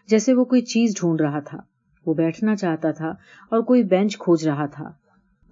[0.08, 1.58] جیسے وہ کوئی چیز ڈھونڈ رہا تھا۔
[2.06, 3.08] وہ بیٹھنا چاہتا تھا
[3.50, 4.90] اور کوئی بینچ کھوج رہا تھا۔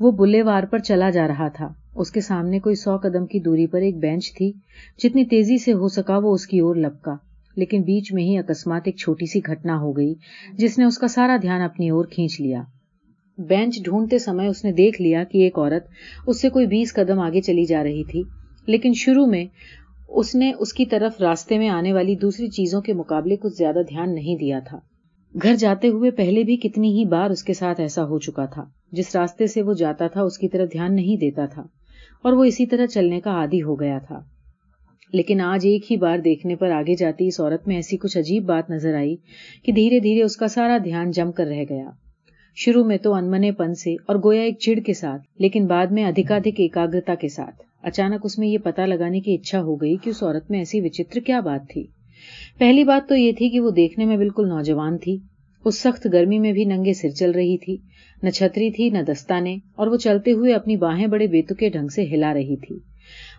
[0.01, 3.41] وہ بلے وار پر چلا جا رہا تھا۔ اس کے سامنے کوئی سو قدم کی
[3.41, 4.53] دوری پر ایک بینچ تھی۔
[4.99, 7.15] جتنی تیزی سے ہو سکا وہ اس کی اور لپکا۔
[7.57, 10.15] لیکن بیچ میں ہی اکسمات ایک چھوٹی سی گھٹنا ہو گئی،
[10.53, 12.63] جس نے اس کا سارا دھیان اپنی اور کھینچ لیا۔
[13.39, 15.87] بینچ ڈھونڈتے سمے اس نے دیکھ لیا کہ ایک عورت
[16.27, 18.23] اس سے کوئی بیس قدم آگے چلی جا رہی تھی،
[18.69, 19.45] لیکن شروع میں
[20.11, 23.83] اس نے اس کی طرف راستے میں آنے والی دوسری چیزوں کے مقابلے کچھ زیادہ
[23.89, 24.79] دھیان نہیں دیا تھا۔
[25.35, 28.65] گھر جاتے ہوئے پہلے بھی کتنی ہی بار اس کے ساتھ ایسا ہو چکا تھا،
[28.93, 31.63] جس راستے سے وہ جاتا تھا اس کی طرف دھیان نہیں دیتا تھا،
[32.25, 34.21] اور وہ اسی طرح چلنے کا عادی ہو گیا تھا۔
[35.13, 38.45] لیکن آج ایک ہی بار دیکھنے پر آگے جاتی اس عورت میں ایسی کچھ عجیب
[38.45, 39.15] بات نظر آئی
[39.65, 41.89] کہ دھیرے دھیرے اس کا سارا دھیان جم کر رہ گیا۔
[42.61, 46.05] شروع میں تو انمنے پن سے اور گویا ایک چڑ کے ساتھ، لیکن بعد میں
[46.05, 50.11] ادھکادھک ایکاگرتا کے ساتھ۔ اچانک اس میں یہ پتا لگانے کی اچھا ہو گئی کہ
[50.11, 51.87] اس عورت میں ایسی وچتر کیا بات تھی۔
[52.59, 55.19] پہلی بات تو یہ تھی کہ وہ دیکھنے میں بالکل نوجوان تھی۔
[55.65, 57.77] اس سخت گرمی میں بھی ننگے سر چل رہی تھی۔
[58.23, 61.89] نہ چھتری تھی، نہ دستانے، اور وہ چلتے ہوئے اپنی باہیں بڑے بیتو کے ڈھنگ
[61.89, 62.79] سے ہلا رہی تھی۔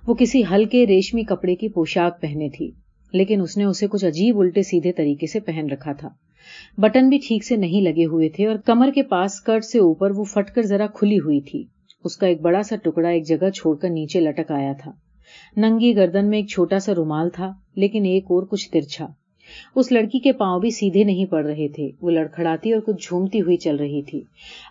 [0.08, 2.72] وہ کسی ہلکے ریشمی کپڑے کی پوشاک پہنے تھی،
[3.14, 6.10] لیکن اس نے اسے کچھ عجیب الٹے سیدھے طریقے سے پہن رکھا تھا۔
[6.78, 10.12] بٹن بھی ٹھیک سے نہیں لگے ہوئے تھے اور کمر کے پاس کٹ سے اوپر
[10.12, 11.64] وہ فٹ کر ذرا کھلی ہوئی تھی۔
[12.04, 14.92] اس کا ایک بڑا سا ٹکڑا ایک جگہ چھوڑ کر نیچے لٹک آیا تھا۔
[15.58, 19.08] ننگی گردن میں ایک چھوٹا سا رومال تھا، لیکن ایک اور کچھ ترچھا۔
[19.76, 23.42] اس لڑکی کے پاؤں بھی سیدھے نہیں پڑ رہے تھے۔ وہ لڑکھڑاتی اور کچھ جھومتی
[23.42, 24.22] ہوئی چل رہی تھی۔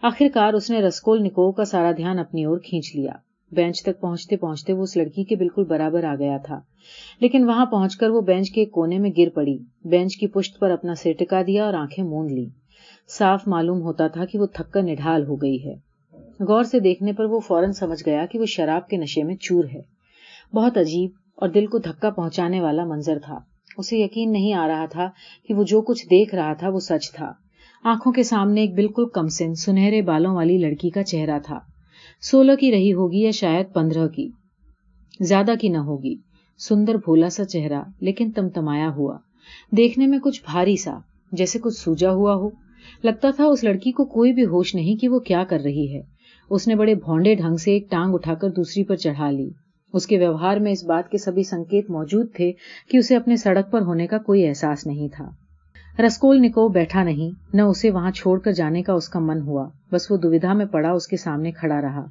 [0.02, 3.12] آخر کار اس نے رسکول نکو کا سارا دھیان اپنی اور کھینچ لیا۔
[3.52, 6.60] بینچ تک پہنچتے پہنچتے وہ اس لڑکی کے بالکل برابر آ گیا تھا۔
[7.20, 10.70] لیکن وہاں پہنچ کر وہ بینچ کے کونے میں گر پڑی۔ بینچ کی پشت پر
[10.70, 12.46] اپنا سر ٹکا دیا اور آنکھیں موند لی
[13.18, 15.74] صاف معلوم ہوتا تھا کہ وہ تھک کر نڈھال ہو گئی ہے۔
[16.40, 19.64] غور سے دیکھنے پر وہ فوراً سمجھ گیا کہ وہ شراب کے نشے میں چور
[19.74, 19.80] ہے۔
[20.54, 23.38] بہت عجیب اور دل کو دھکا پہنچانے والا منظر تھا۔
[23.76, 25.10] اسے یقین نہیں آ رہا تھا
[25.48, 27.32] کہ وہ جو کچھ دیکھ رہا تھا وہ سچ تھا۔
[27.84, 31.58] آنکھوں کے سامنے ایک بالکل کمسن سنہرے بالوں والی لڑکی کا چہرہ تھا۔
[32.20, 34.30] سولہ کی رہی ہوگی یا شاید پندرہ کی۔
[35.20, 36.16] زیادہ کی نہ ہوگی۔
[36.58, 39.18] سندر بھولا سا چہرہ، لیکن تم تمایا ہوا۔
[39.76, 40.98] دیکھنے میں کچھ بھاری سا،
[41.32, 42.48] جیسے کچھ سوجا ہوا ہو۔
[43.04, 46.02] لگتا تھا اس لڑکی کو کوئی بھی ہوش نہیں کہ وہ کیا کر رہی ہے۔
[46.50, 49.50] اس نے بڑے بھونڈے ڈھنگ سے ایک ٹانگ اٹھا کر دوسری پر چڑھا لی۔
[49.92, 52.52] اس کے ویوہار میں اس بات کے سبھی سنکیت موجود تھے
[52.88, 55.30] کہ اسے اپنے سڑک پر ہونے کا کوئی احساس نہیں تھا۔
[56.06, 59.68] رسکول نکو بیٹھا نہیں، نہ اسے وہاں چھوڑ کر جانے کا اس کا من ہوا۔
[59.92, 62.06] بس وہ دویدھا میں پڑا، اس کے سامنے کھڑا رہا۔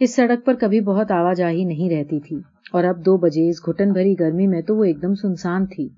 [0.00, 2.40] اس سڑک پر کبھی بہت آواجاہی نہیں رہتی تھی۔
[2.72, 5.88] اور اب دو بجے اس گھٹن بھری گرمی میں تو وہ ایک دم سنسان تھی۔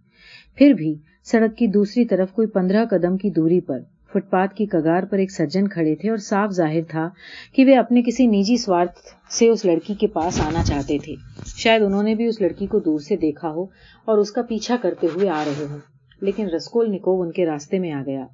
[0.54, 0.94] پھر بھی
[1.24, 3.78] سڑک کی دوسری طرف کوئی پندرہ قدم کی دوری پر،
[4.12, 7.08] فٹ پاتھ کی کگار پر ایک سجن کھڑے تھے اور صاف ظاہر تھا
[7.52, 8.98] کہ وہ اپنے کسی نجی سوارتھ
[9.32, 11.14] سے اس لڑکی کے پاس آنا چاہتے تھے۔
[11.56, 13.62] شاید انہوں نے بھی اس لڑکی کو دور سے دیکھا ہو
[14.04, 15.93] اور اس کا پیچھا کرتے ہوئے آ رہے ہوں۔
[16.24, 18.26] لیکن رسکول نکو ان کے راستے میں آ گیا۔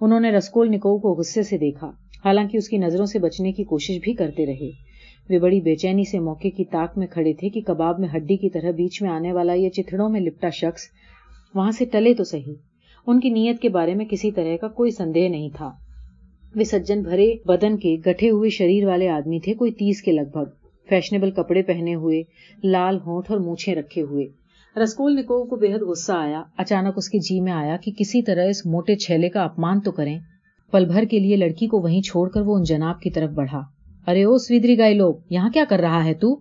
[0.00, 1.90] انہوں نے رسکول نکو کو غصے سے دیکھا،
[2.24, 4.92] حالانکہ اس کی نظروں سے بچنے کی کوشش بھی کرتے رہے۔
[5.30, 8.36] وہ بڑی بے چینی سے موقع کی تاک میں کھڑے تھے کہ کباب میں ہڈی
[8.36, 10.82] کی طرح بیچ میں آنے والا یہ چتڑوں میں لپٹا شخص
[11.54, 12.54] وہاں سے ٹلے تو صحیح۔
[13.06, 15.70] ان کی نیت کے بارے میں کسی طرح کا کوئی سندے نہیں تھا۔
[16.56, 20.30] وہ سجن بھرے بدن کے گٹھے ہوئے شریر والے آدمی تھے، کوئی تیس کے لگ
[20.32, 20.50] بھگ۔
[20.88, 22.22] فیشنیبل کپڑے پہنے ہوئے،
[22.64, 24.41] لال ہونٹ اور مونچھے رکھے ہوئے۔
[24.76, 28.44] رسکول نکو کو بےحد غصہ آیا، اچانک اس کے جی میں آیا کہ کسی طرح
[28.44, 30.18] اس موٹے چھیلے کا اپمان تو کریں۔
[30.70, 33.62] پل بھر کے لیے لڑکی کو وہیں چھوڑ کر وہ ان جناب کی طرف بڑھا۔
[34.06, 36.40] ارے او سویدری گائے لوگ، یہاں کیا کر رہا ہے تو؟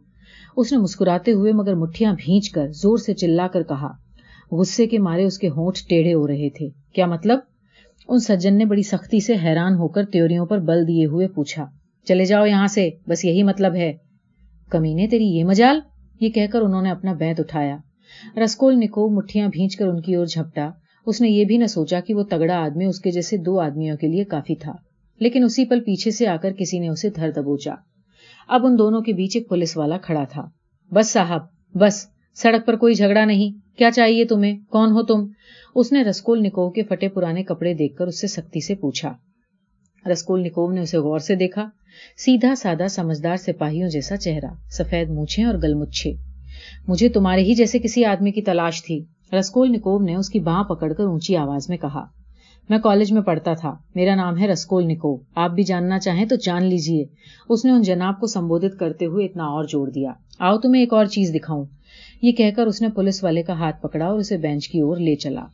[0.57, 3.91] اس نے مسکراتے ہوئے مگر مٹھیاں بھینچ کر زور سے چلا کر کہا،
[4.51, 7.39] غصے کے مارے اس کے ہونٹ ٹیڑھے ہو رہے تھے۔ کیا مطلب؟
[8.07, 11.65] ان سجن نے بڑی سختی سے حیران ہو کر تیوریوں پر بل دیے ہوئے پوچھا،
[12.05, 13.93] چلے جاؤ یہاں سے، بس یہی مطلب ہے۔
[14.69, 15.79] کمینے تیری یہ مجال؟
[16.19, 17.77] یہ کہہ کر انہوں نے اپنا بیت اٹھایا۔
[18.43, 20.69] رسکول نکو مٹھیاں بھینچ کر ان کی اور جھپٹا۔
[21.05, 23.97] اس نے یہ بھی نہ سوچا کہ وہ تگڑا آدمی اس کے جیسے دو آدمیوں
[23.97, 24.73] کے لیے کافی تھا،
[25.19, 27.73] لیکن اسی پل پیچھے سے آ کر کسی نے اسے دھر دبوچا۔
[28.47, 30.47] اب ان دونوں کے بیچ ایک پولیس والا کھڑا تھا۔
[30.91, 31.41] بس صاحب،
[31.75, 35.27] بس، سڑک پر کوئی جھگڑا نہیں۔ کیا چاہیے تمہیں؟ کون ہو تم؟
[35.75, 39.13] اس نے رسکول نکو کے پھٹے پرانے کپڑے دیکھ کر اس سے سختی سے پوچھا۔
[40.11, 41.69] رسکول نکو نے اسے غور سے دیکھا۔
[42.17, 46.30] سیدھا، سادہ، سمجھدار سپاہیوں جیسا چہرہ، سفید مونچھے اور گل مچھے
[46.87, 49.03] مجھے تمہارے ہی جیسے کسی آدمی کی تلاش تھی۔
[49.39, 52.05] رسکول نکوب نے اس کی باں پکڑ کر اونچی آواز میں کہا،
[52.69, 56.35] میں کالج میں پڑھتا تھا، میرا نام ہے رسکول نکو آپ بھی جاننا چاہیں تو
[56.35, 57.05] جان لیجیے
[57.49, 60.93] اس نے ان جناب کو سمبودت کرتے ہوئے اتنا اور جوڑ دیا۔ آؤ تمہیں ایک
[60.93, 61.65] اور چیز دکھاؤں۔
[62.21, 64.97] یہ کہہ کر اس نے پولیس والے کا ہاتھ پکڑا اور اسے بینچ کی اور
[64.97, 65.45] لے چلا۔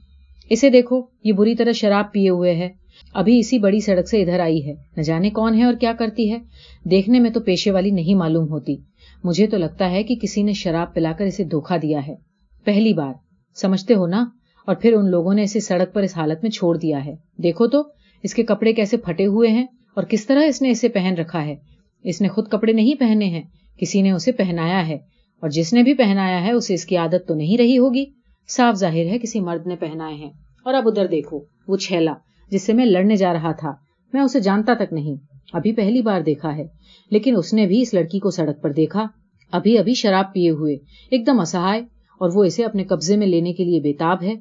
[0.50, 2.70] اسے دیکھو، یہ بری طرح شراب پیے ہوئے ہے۔
[3.14, 6.32] ابھی اسی بڑی سڑک سے ادھر آئی ہے۔ نہ جانے کون ہے اور کیا کرتی
[6.32, 6.38] ہے؟
[6.84, 8.76] دیکھنے میں تو پیشے والی نہیں معلوم ہوتی۔
[9.24, 12.16] مجھے تو لگتا ہے کہ کسی نے شراب پلا کر اسے دھوکا دیا ہے۔
[12.64, 13.14] پہلی بار۔
[13.56, 14.26] سمجھتے ہو نا؟
[14.66, 17.68] اور پھر ان لوگوں نے اسے سڑک پر اس حالت میں چھوڑ دیا ہے۔ دیکھو
[17.68, 17.84] تو،
[18.24, 21.46] اس کے کپڑے کیسے پھٹے ہوئے ہیں اور کس طرح اس نے اسے پہن رکھا
[21.46, 21.56] ہے۔
[22.04, 23.44] اس نے خود کپڑے نہیں پہنے ہیں۔
[23.80, 24.96] کسی نے اسے پہنایا ہے۔
[25.42, 28.06] اور جس نے بھی پہنایا ہے، اسے اس کی عادت تو نہیں رہی ہوگی۔
[28.50, 30.30] صاف ظاہر ہے، کسی مرد نے پہنائے ہیں۔
[30.66, 32.14] اور اب ادھر دیکھو، وہ چھیلا،
[32.52, 33.74] جس سے میں لڑنے جا رہا تھا۔
[34.14, 36.68] میں اسے جانتا تک نہیں۔ ابھی پہلی بار دیکھا ہے،
[37.12, 39.06] لیکن اس نے بھی اس لڑکی کو سڑک پر دیکھا۔
[39.52, 40.76] ابھی ابھی شراب پیے ہوئے،
[41.12, 41.82] ایک دم اسہائے،
[42.20, 44.34] اور وہ اسے اپنے قبضے میں لینے کے لیے بےتاب ہے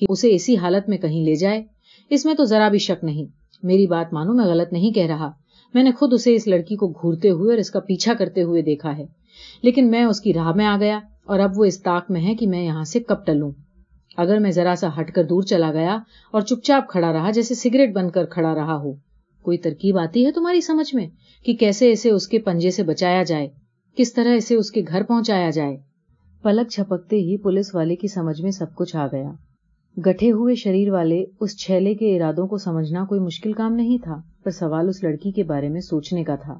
[0.00, 1.64] کہ اسے اسی حالت میں کہیں لے جائے۔
[2.10, 3.26] اس میں تو ذرا بھی شک نہیں۔
[3.62, 5.30] میری بات مانو، میں غلط نہیں کہہ رہا۔
[5.74, 8.62] میں نے خود اسے اس لڑکی کو گھورتے ہوئے اور اس کا پیچھا کرتے ہوئے
[8.62, 9.06] دیکھا ہے۔
[9.62, 12.34] لیکن میں اس کی راہ میں آ گیا، اور اب وہ اس طاق میں ہے
[12.34, 13.52] کہ میں یہاں سے کب ٹلوں۔
[14.16, 15.98] اگر میں ذرا سا ہٹ کر دور چلا گیا
[16.32, 19.05] اور چپ چاپ کھڑا رہا، جیسے سگریٹ بن کر کھڑا رہا ہو۔
[19.46, 21.06] کوئی ترکیب آتی ہے تمہاری سمجھ میں
[21.44, 23.48] کہ کیسے اسے اس کے پنجے سے بچایا جائے؟
[23.96, 25.76] کس طرح اسے اس کے گھر پہنچایا جائے؟
[26.42, 29.30] پلک چھپکتے ہی پولیس والے کی سمجھ میں سب کچھ آ گیا۔
[29.96, 34.16] گٹھے ہوئے شریر والے اس چھیلے کے ارادوں کو سمجھنا کوئی مشکل کام نہیں تھا،
[34.44, 36.58] پر سوال اس لڑکی کے بارے میں سوچنے کا تھا۔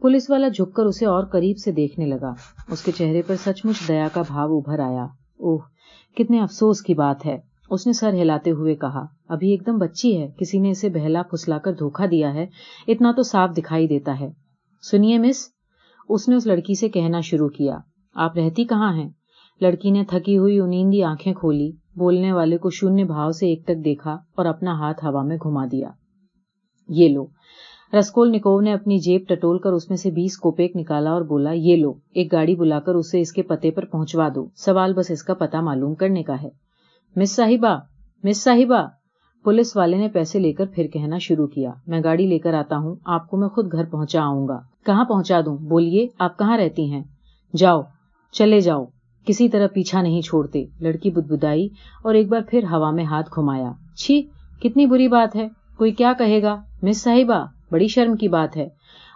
[0.00, 2.32] پولیس والا جھک کر اسے اور قریب سے دیکھنے لگا۔
[2.70, 5.58] اس کے چہرے پر سچ مچ دیا کا بھاؤ ابھر آیا۔ اوہ،
[6.16, 7.38] کتنے افسوس کی بات ہے،
[7.70, 11.22] اس نے سر ہلاتے ہوئے کہا۔ ابھی ایک دم بچی ہے، کسی نے اسے بہلا
[11.22, 12.46] پھسلا کر دھوکا دیا ہے،
[12.88, 14.30] اتنا تو صاف دکھائی دیتا ہے۔
[14.90, 15.48] سنیے مس،
[16.08, 17.78] اس نے اس لڑکی سے کہنا شروع کیا۔
[18.14, 19.08] آپ رہتی کہاں ہیں؟
[19.60, 23.84] لڑکی نے تھکی ہوئی انیندی آنکھیں کھولی، بولنے والے کو شونیہ بھاؤ سے ایک تک
[23.84, 25.90] دیکھا اور اپنا ہاتھ ہوا میں گھما دیا۔
[26.88, 27.26] یہ لو۔
[27.98, 31.50] رسکول نکو نے اپنی جیب ٹٹول کر اس میں سے بیس کوپیک نکالا اور بولا،
[31.52, 35.10] یہ لو، ایک گاڑی بلا کر اسے اس کے پتے پر پہنچوا دو۔ سوال بس
[35.10, 36.48] اس کا پتا معلوم کرنے کا ہے۔
[37.16, 37.78] مس صاحبہ
[38.24, 38.86] مس صاحبہ۔
[39.44, 42.76] پولیس والے نے پیسے لے کر پھر کہنا شروع کیا، میں گاڑی لے کر آتا
[42.76, 46.58] ہوں، آپ کو میں خود گھر پہنچا آؤں گا۔ کہاں پہنچا دوں؟ بولیے، آپ کہاں
[46.58, 47.02] رہتی ہیں؟
[47.56, 47.82] جاؤ،
[48.32, 48.84] چلے جاؤ۔
[49.26, 51.68] کسی طرح پیچھا نہیں چھوڑتے۔ لڑکی بدبدائی
[52.02, 54.22] اور ایک بار پھر ہوا میں ہاتھ گھمایا۔ چھی،
[54.62, 58.68] کتنی بری بات ہے۔ کوئی کیا کہے گا؟ مس صاحبہ، بڑی شرم کی بات ہے۔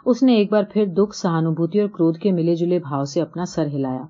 [0.05, 3.45] اس نے ایک بار پھر دکھ، سہانوبھوتی اور کرودھ کے ملے جلے بھاؤ سے اپنا
[3.45, 4.03] سر ہلایا۔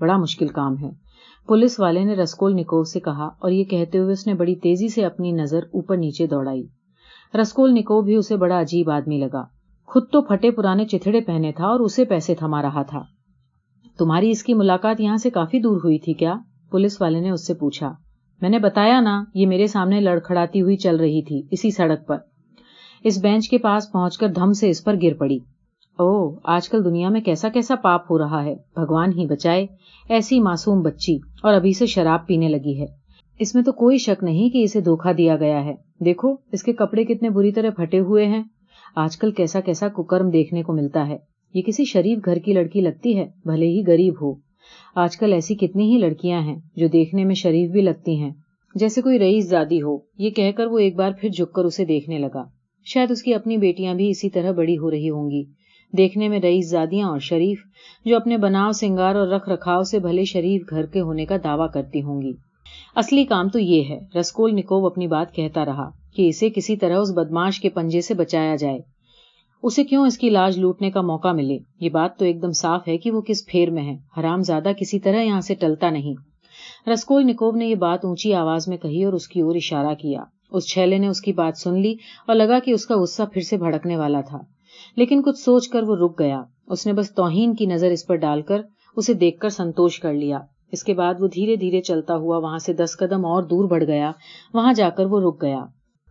[0.00, 1.03] بڑا مشکل کام ہے۔
[1.48, 4.88] پولیس والے نے رسکول نکو سے کہا اور یہ کہتے ہوئے اس نے بڑی تیزی
[4.88, 6.66] سے اپنی نظر اوپر نیچے دوڑائی۔
[7.40, 9.44] رسکول نکو بھی اسے بڑا عجیب آدمی لگا۔
[9.84, 13.02] خود تو پھٹے پرانے چتھڑے پہنے تھا اور اسے پیسے تھما رہا تھا۔
[13.98, 16.34] تمہاری اس کی ملاقات یہاں سے کافی دور ہوئی تھی کیا؟
[16.70, 17.92] پولیس والے نے اس سے پوچھا۔
[18.40, 22.18] میں نے بتایا نا، یہ میرے سامنے لڑکھڑاتی ہوئی چل رہی تھی اسی سڑک پر۔
[23.04, 25.38] اس بینچ کے پاس پہنچ کر دھم سے اس پر گر پڑی۔
[25.98, 29.66] او آج کل دنیا میں کیسا کیسا پاپ ہو رہا ہے۔ بھگوان ہی بچائے۔
[30.08, 32.86] ایسی معصوم بچی اور ابھی سے شراب پینے لگی ہے۔
[33.38, 36.72] اس میں تو کوئی شک نہیں کہ اسے دھوکا دیا گیا ہے۔ دیکھو، اس کے
[36.72, 38.42] کپڑے کتنے بری طرح پھٹے ہوئے ہیں۔
[38.96, 41.18] آج کل کیسا کیسا ککرم دیکھنے کو ملتا ہے۔
[41.54, 44.34] یہ کسی شریف گھر کی لڑکی لگتی ہے، بھلے ہی غریب ہو۔
[44.94, 48.30] آج کل ایسی کتنی ہی لڑکیاں ہیں جو دیکھنے میں شریف بھی لگتی ہیں۔
[48.74, 51.84] جیسے کوئی رئیس زادی ہو۔ یہ کہہ کر وہ ایک بار پھر جھک کر اسے
[51.84, 52.44] دیکھنے لگا۔
[52.84, 55.63] شاید اس کی اپنی بیٹیاں بھی اسی طرح بڑی ہو رہی ہوں گی۔
[55.96, 57.58] دیکھنے میں رئیس زادیاں اور شریف،
[58.04, 61.70] جو اپنے بناؤ، سنگار اور رکھ رکھاؤ سے بھلے شریف گھر کے ہونے کا دعویٰ
[61.70, 62.32] کرتی ہوں گی۔
[62.96, 66.96] اصلی کام تو یہ ہے، رسکول نکوب اپنی بات کہتا رہا، کہ اسے کسی طرح
[66.96, 68.78] اس بدماش کے پنجے سے بچایا جائے۔
[69.62, 72.88] اسے کیوں اس کی لاج لوٹنے کا موقع ملے؟ یہ بات تو ایک دم صاف
[72.88, 76.14] ہے کہ وہ کس پھیر میں ہے۔ حرام زیادہ کسی طرح یہاں سے ٹلتا نہیں۔
[76.92, 80.24] رسکول نکوب نے یہ بات اونچی آواز میں کہی اور اس کی اور اشارہ کیا۔
[80.52, 81.94] اس چھیلے نے اس کی بات سن لی
[82.26, 84.38] اور لگا کہ اس کا غصہ پھر سے بھڑکنے والا تھا۔
[84.96, 88.16] لیکن کچھ سوچ کر وہ رک گیا۔ اس نے بس توہین کی نظر اس پر
[88.16, 88.60] ڈال کر
[88.96, 90.38] اسے دیکھ کر سنتوش کر لیا۔
[90.72, 93.84] اس کے بعد وہ دھیرے دھیرے چلتا ہوا وہاں سے دس قدم اور دور بڑھ
[93.84, 94.12] گیا۔
[94.54, 95.64] وہاں جا کر وہ رک گیا۔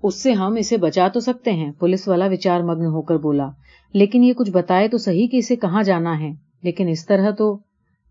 [0.04, 3.50] اس سے ہم اسے بچا تو سکتے ہیں، پولیس والا وچار مگن ہو کر بولا۔
[3.94, 6.32] لیکن یہ کچھ بتائے تو صحیح کہ اسے کہاں جانا ہے۔
[6.64, 7.60] لیکن اس طرح تو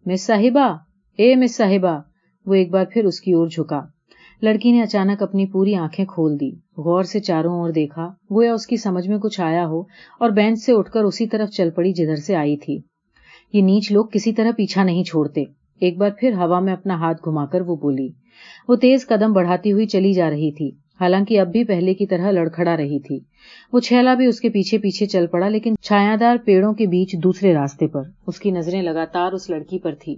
[0.07, 0.77] مس صاحبہ،
[1.17, 2.01] اے مس صاحبہ،
[2.47, 3.83] وہ ایک بار پھر اس کی اور جھکا۔
[4.43, 8.67] لڑکی نے اچانک اپنی پوری آنکھیں کھول دی غور سے چاروں اور دیکھا، گویا اس
[8.67, 9.81] کی سمجھ میں کچھ آیا ہو
[10.21, 12.81] اور بینچ سے اٹھ کر اسی طرف چل پڑی جدھر سے آئی تھی۔
[13.53, 15.45] یہ نیچ لوگ کسی طرح پیچھا نہیں چھوڑتے۔
[15.81, 18.09] ایک بار پھر ہوا میں اپنا ہاتھ گھما کر وہ بولی۔
[18.69, 22.31] وہ تیز قدم بڑھاتی ہوئی چلی جا رہی تھی۔ حالانکہ اب بھی پہلے کی طرح
[22.31, 23.21] لڑکھڑا رہی تھی۔
[23.73, 27.55] وہ چھیلا بھی اس کے پیچھے پیچھے چل پڑا، لیکن چھایادار پیڑوں کے بیچ دوسرے
[27.55, 30.17] راستے پر۔ اس کی نظریں لگاتار اس لڑکی پر تھی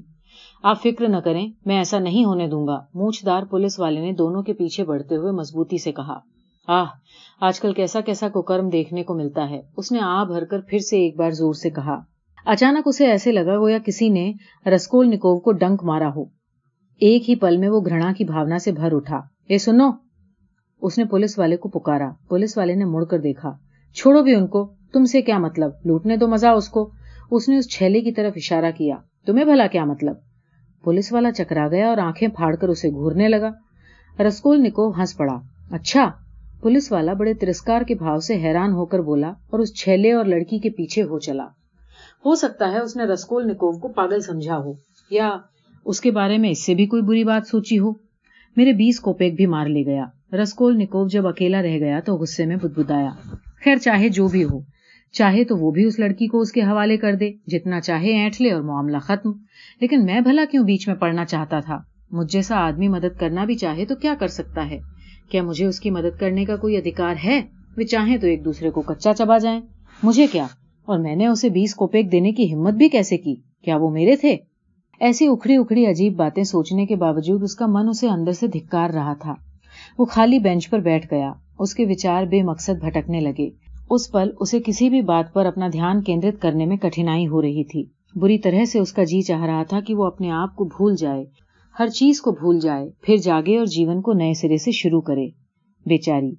[0.62, 4.12] آپ فکر نہ کریں، میں ایسا نہیں ہونے دوں گا مونچھ دار پولیس والے نے
[4.12, 6.33] دونوں کے پیچھے بڑھتے ہوئے مضبوطی سے کہا۔
[6.68, 6.86] ہاں، آہ
[7.40, 10.78] آج کل کیسا کیسا کوکرم دیکھنے کو ملتا ہے۔ اس نے آ بھر کر پھر
[10.78, 12.00] سے ایک بار زور سے کہا،
[12.44, 14.32] اچانک اسے ایسے لگا گویا کسی نے
[14.66, 16.24] رسکول نکوو کو ڈنک مارا ہو۔
[17.00, 19.90] ایک ہی پل میں وہ گھڑا کی بھاونا سے بھر اٹھا۔ اے سنو۔
[20.82, 23.52] اس نے پولیس والے کو پکارا۔ پولیس والے نے مڑ کر دیکھا۔
[23.94, 26.90] چھوڑو بھی ان کو، تم سے کیا مطلب؟ لوٹنے دو مزہ اس کو۔
[27.30, 28.96] اس نے اس چھیلے کی طرف اشارہ کیا۔
[29.26, 30.16] تمہیں بھلا کیا مطلب؟
[30.84, 33.50] پولیس والا چکرا گیا اور آنکھیں پھاڑ کر اسے گھورنے لگا۔
[34.22, 36.10] رسکول نکو ہنس پڑا۔ اچھا
[36.64, 40.24] پولیس والا بڑے ترسکار کے بھاؤ سے حیران ہو کر بولا اور اس چھیلے اور
[40.24, 41.44] لڑکی کے پیچھے ہو چلا۔
[42.26, 44.72] ہو سکتا ہے اس نے رسکول نکو کو پاگل سمجھا ہو،
[45.10, 45.30] یا
[45.84, 47.92] اس کے بارے میں اس سے بھی کوئی بری بات سوچی ہو۔
[48.56, 50.04] میرے بیس کوپیک بھی مار لے گیا۔
[50.42, 53.10] رسکول نکوب جب اکیلا رہ گیا تو غصے میں بدبدایا
[53.64, 54.60] خیر، چاہے جو بھی ہو،
[55.12, 58.40] چاہے تو وہ بھی اس لڑکی کو اس کے حوالے کر دے، جتنا چاہے اینٹ
[58.40, 59.32] لے اور معاملہ ختم۔
[59.80, 61.78] لیکن میں بھلا کیوں بیچ میں پڑنا چاہتا تھا؟
[62.10, 64.93] مجھ جیسا آدمی مدد کرنا بھی چاہے تو کیا کر سکتا ہے؟
[65.30, 67.42] کیا مجھے اس کی مدد کرنے کا کوئی ادھیکار ہے؟
[67.76, 69.60] وہ چاہیں تو ایک دوسرے کو کچا چبا جائیں۔
[70.02, 70.46] مجھے کیا؟
[70.84, 74.16] اور میں نے اسے بیس کوپیک دینے کی ہمت بھی کیسے کی؟ کیا وہ میرے
[74.16, 74.36] تھے؟
[75.00, 78.90] ایسی اکھڑی اکھڑی عجیب باتیں سوچنے کے باوجود اس کا من اسے اندر سے دھکار
[78.90, 79.34] رہا تھا۔
[79.98, 83.50] وہ خالی بینچ پر بیٹھ گیا۔ اس کے وچار بے مقصد بھٹکنے لگے۔
[83.90, 87.64] اس پل اسے کسی بھی بات پر اپنا دھیان کیندرت کرنے میں کٹھنائی ہو رہی
[87.64, 90.64] تھی۔ بری طرح سے اس کا جی چاہ رہا تھا کہ وہ اپنے آپ کو
[90.64, 91.24] بھول جائے۔
[91.78, 95.26] ہر چیز کو بھول جائے، پھر جاگے اور جیون کو نئے سرے سے شروع کرے۔
[95.86, 96.32] بیچاری،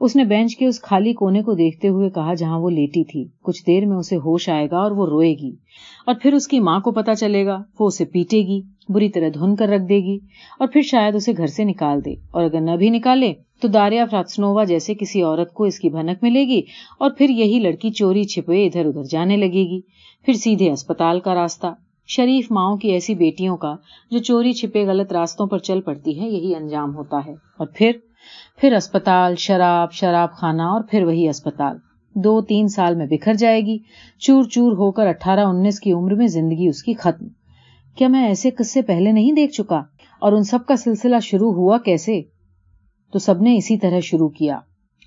[0.00, 3.24] اس نے بینچ کے اس خالی کونے کو دیکھتے ہوئے کہا جہاں وہ لیٹی تھی۔
[3.42, 5.50] کچھ دیر میں اسے ہوش آئے گا اور وہ روئے گی۔
[6.06, 9.28] اور پھر اس کی ماں کو پتا چلے گا، وہ اسے پیٹے گی، بری طرح
[9.34, 10.18] دھن کر رکھ دے گی۔
[10.58, 14.06] اور پھر شاید اسے گھر سے نکال دے۔ اور اگر نہ بھی نکالے، تو داریا
[14.10, 16.60] فراتسنووا جیسے کسی عورت کو اس کی بھنک ملے گی۔
[16.98, 19.80] اور پھر یہی لڑکی چوری چھپے ادھر ادھر جانے لگے گی۔
[20.24, 21.66] پھر سیدھے اسپتال کا راستہ۔
[22.06, 23.76] شریف ماؤں کی ایسی بیٹیوں کا
[24.10, 27.92] جو چوری چھپے غلط راستوں پر چل پڑتی ہے یہی انجام ہوتا ہے۔ اور پھر؟
[28.56, 31.76] پھر اسپتال، شراب شراب خانہ اور پھر وہی اسپتال۔
[32.14, 33.78] دو تین سال میں بکھر جائے گی۔
[34.18, 37.26] چور چور ہو کر اٹھارہ انیس کی عمر میں زندگی اس کی ختم۔
[37.96, 39.82] کیا میں ایسے قصے پہلے نہیں دیکھ چکا؟
[40.20, 42.22] اور ان سب کا سلسلہ شروع ہوا کیسے؟
[43.12, 44.58] تو سب نے اسی طرح شروع کیا۔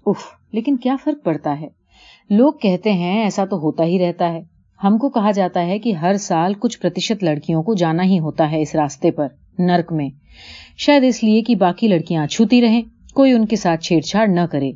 [0.05, 1.67] اف لیکن کیا فرق پڑتا ہے؟
[2.29, 5.93] لوگ کہتے ہیں ایسا تو ہوتا ہی رہتا ہے۔ ہم کو کہا جاتا ہے کہ
[5.93, 9.27] ہر سال کچھ پرتیشت لڑکیوں کو جانا ہی ہوتا ہے اس راستے پر،
[9.59, 10.09] نرک میں۔
[10.77, 12.81] شاید اس لیے کہ باقی لڑکیاں اچھوتی رہیں،
[13.13, 14.71] کوئی ان کے ساتھ چھیڑ چھاڑ نہ کرے۔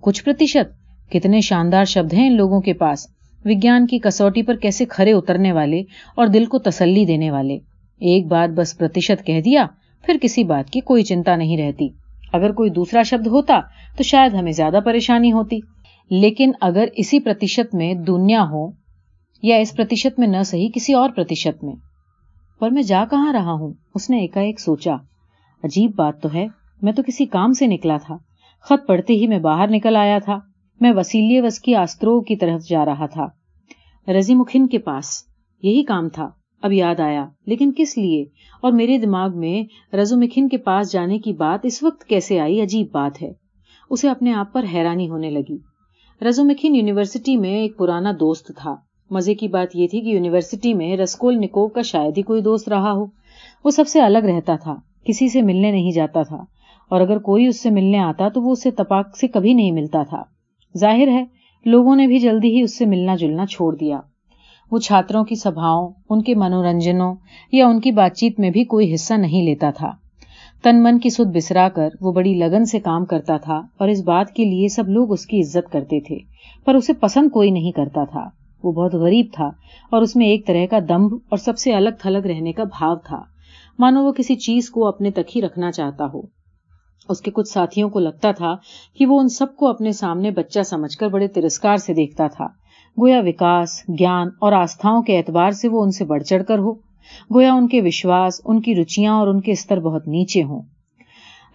[0.00, 3.06] کچھ پرتیشت، کتنے شاندار شبد ہیں ان لوگوں کے پاس۔
[3.44, 5.82] وگیان کی کسوٹی پر کیسے کھڑے اترنے والے
[6.14, 7.54] اور دل کو تسلی دینے والے۔
[8.00, 9.66] ایک بات بس پرتیشت کہہ دیا،
[10.06, 11.88] پھر کسی بات کی کوئی چنتا نہیں رہتی۔
[12.32, 13.60] اگر کوئی دوسرا شبد ہوتا
[13.96, 15.60] تو شاید ہمیں زیادہ پریشانی ہوتی۔
[16.10, 18.87] لیکن اگر اسی پرتیشت میں دنیا ہو
[19.42, 21.74] یا اس پرتیشت میں نہ صحیح، کسی اور پرتیشت میں۔
[22.58, 24.94] پر میں جا کہاں رہا ہوں؟ اس نے ایک سوچا۔
[25.64, 26.46] عجیب بات تو ہے،
[26.82, 28.16] میں تو کسی کام سے نکلا تھا۔
[28.60, 30.38] خط پڑھتے ہی میں باہر نکل آیا تھا۔
[30.80, 33.26] میں وسیلیے وس کی آسترو کی طرف جا رہا تھا۔
[34.18, 35.22] رضی مکھن کے پاس
[35.62, 36.30] یہی کام تھا۔
[36.62, 38.24] اب یاد آیا، لیکن کس لیے؟
[38.62, 42.62] اور میرے دماغ میں رزو مکھن کے پاس جانے کی بات اس وقت کیسے آئی؟
[42.62, 43.32] عجیب بات ہے۔
[43.90, 45.58] اسے اپنے آپ پر حیرانی ہونے لگی۔
[46.28, 48.76] رزو مکھن یونیورسٹی میں ایک پرانا دوست تھا۔
[49.10, 52.68] مزے کی بات یہ تھی کہ یونیورسٹی میں رسکول نکو کا شاید ہی کوئی دوست
[52.68, 53.04] رہا ہو۔
[53.64, 56.44] وہ سب سے الگ رہتا تھا، کسی سے ملنے نہیں جاتا تھا۔
[56.88, 60.02] اور اگر کوئی اس سے ملنے آتا تو وہ اسے تپاک سے کبھی نہیں ملتا
[60.02, 60.22] تھا۔
[60.78, 61.24] ظاہر ہے،
[61.64, 64.00] لوگوں نے بھی جلدی ہی اس سے ملنا جلنا چھوڑ دیا۔
[64.72, 67.14] وہ چھاتروں کی سبھاؤں، ان کے منورنجنوں
[67.52, 69.90] یا ان کی بات چیت میں بھی کوئی حصہ نہیں لیتا تھا۔
[70.62, 74.04] تن من کی سد بسرا کر وہ بڑی لگن سے کام کرتا تھا اور اس
[74.04, 76.18] بات کے لیے سب لوگ اس کی عزت کرتے تھے،
[76.64, 79.50] پر اسے پسند کوئی نہیں کرتا تھا۔ وہ بہت غریب تھا
[79.90, 82.96] اور اس میں ایک طرح کا دمب اور سب سے الگ تھلگ رہنے کا بھاؤ
[82.96, 83.22] تھا۔
[83.78, 86.22] مانو وہ کسی چیز کو اپنے تک ہی رکھنا چاہتا ہو۔
[87.08, 88.56] اس کے کچھ ساتھیوں کو لگتا تھا
[88.98, 92.46] کہ وہ ان سب کو اپنے سامنے بچہ سمجھ کر بڑے ترسکار سے دیکھتا تھا۔
[93.00, 96.74] گویا وکاس، گیان اور آستھاؤں کے اعتبار سے وہ ان سے بڑھ چڑھ کر ہو۔
[97.34, 100.62] گویا ان کے وشواس، ان کی روچیاں اور ان کے استر بہت نیچے ہوں۔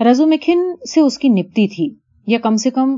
[0.04, 0.60] رزو مکھن
[0.93, 1.95] سے اس کی نپتی تھی
[2.28, 2.97] یا کم سے کم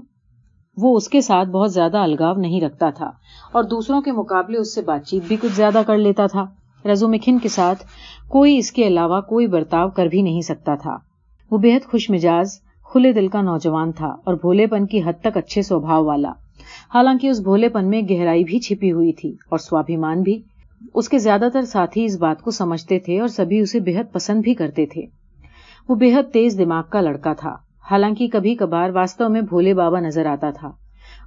[0.78, 3.12] وہ اس کے ساتھ بہت زیادہ الگاؤ نہیں رکھتا تھا
[3.52, 6.46] اور دوسروں کے مقابلے اس سے بات چیت بھی کچھ زیادہ کر لیتا تھا۔
[6.92, 7.86] رزو مکھن کے ساتھ
[8.28, 10.98] کوئی اس کے علاوہ کوئی برتاؤ کر بھی نہیں سکتا تھا۔
[11.52, 12.48] وہ بےحد خوش مزاج
[12.92, 16.32] کھلے دل کا نوجوان تھا اور بھولے پن کی حد تک اچھے سوبھاؤ والا۔
[16.94, 20.42] حالانکہ اس بھولے پن میں گہرائی بھی چھپی ہوئی تھی اور سوابھیمان بھی۔
[20.94, 24.42] اس کے زیادہ تر ساتھی اس بات کو سمجھتے تھے اور سبھی اسے بےحد پسند
[24.42, 25.02] بھی کرتے تھے۔
[25.90, 27.56] وہ بےحد تیز دماغ کا لڑکا تھا۔
[27.92, 30.72] حالانکہ کبھی کبھار واستو میں بھولے بابا نظر آتا تھا۔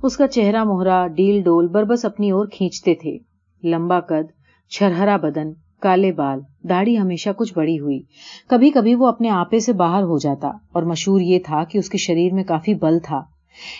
[0.02, 3.18] اس کا چہرہ موہرا ڈیل ڈول، بربس اپنی اور کھینچتے تھے۔
[3.64, 4.32] لمبا قد،
[4.70, 8.02] چھرہرا بدن، کالے بال، داڑھی ہمیشہ کچھ بڑی ہوئی۔
[8.48, 11.90] کبھی کبھی وہ اپنے آپے سے باہر ہو جاتا اور مشہور یہ تھا کہ اس
[11.90, 13.22] کے شریر میں کافی بل تھا۔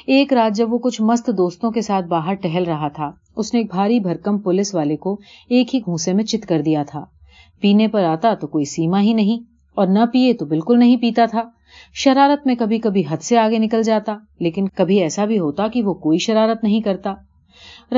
[0.06, 3.60] ایک رات جب وہ کچھ مست دوستوں کے ساتھ باہر ٹہل رہا تھا، اس نے
[3.60, 5.18] ایک بھاری بھرکم پولیس والے کو
[5.48, 7.04] ایک ہی گھونسے میں چت کر دیا تھا۔
[7.60, 11.26] پینے پر آتا تو کوئی سیما ہی نہیں اور نہ پیے تو بالکل نہیں پیتا
[11.26, 11.42] تھا۔
[11.94, 15.82] شرارت میں کبھی کبھی حد سے آگے نکل جاتا، لیکن کبھی ایسا بھی ہوتا کہ
[15.82, 17.14] وہ کوئی شرارت نہیں کرتا۔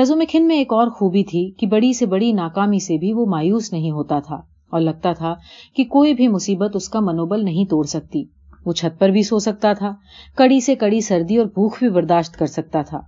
[0.01, 3.25] رزو مکھن میں ایک اور خوبی تھی کہ بڑی سے بڑی ناکامی سے بھی وہ
[3.25, 4.35] مایوس نہیں ہوتا تھا
[4.69, 5.35] اور لگتا تھا
[5.75, 8.23] کہ کوئی بھی مصیبت اس کا منوبل نہیں توڑ سکتی۔
[8.65, 9.91] وہ چھت پر بھی سو سکتا تھا،
[10.35, 13.01] کڑی سے کڑی سردی اور بھوک بھی برداشت کر سکتا تھا۔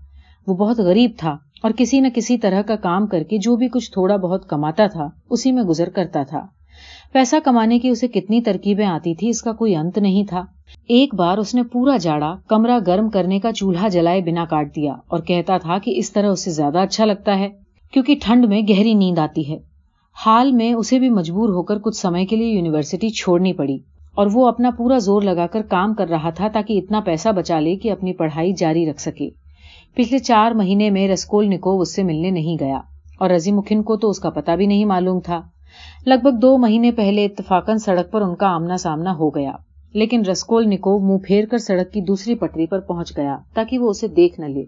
[0.47, 3.67] وہ بہت غریب تھا اور کسی نہ کسی طرح کا کام کر کے جو بھی
[3.67, 6.45] کچھ تھوڑا بہت کماتا تھا، اسی میں گزر کرتا تھا۔
[7.13, 10.45] پیسہ کمانے کی اسے کتنی ترکیبیں آتی تھی، اس کا کوئی انت نہیں تھا۔
[10.87, 14.93] ایک بار اس نے پورا جاڑا کمرہ گرم کرنے کا چولہا جلائے بنا کاٹ دیا
[15.07, 17.49] اور کہتا تھا کہ اس طرح اسے زیادہ اچھا لگتا ہے،
[17.93, 19.57] کیونکہ ٹھنڈ میں گہری نیند آتی ہے۔
[20.25, 23.77] حال میں اسے بھی مجبور ہو کر کچھ سمے کے لیے یونیورسٹی چھوڑنی پڑی
[24.15, 27.59] اور وہ اپنا پورا زور لگا کر کام کر رہا تھا تاکہ اتنا پیسہ بچا
[27.59, 29.29] لے کہ اپنی پڑھائی جاری رکھ سکے۔
[29.95, 32.79] پچھلے چار مہینے میں رسکول نکو اس سے ملنے نہیں گیا
[33.19, 35.41] اور رضی مکھن کو تو اس کا پتا بھی نہیں معلوم تھا۔
[36.05, 39.51] لگ بھگ دو مہینے پہلے اتفاقن سڑک پر ان کا آمنا سامنا ہو گیا،
[39.93, 43.89] لیکن رسکول نکو منہ پھیر کر سڑک کی دوسری پٹری پر پہنچ گیا تاکہ وہ
[43.89, 44.63] اسے دیکھ نہ لے۔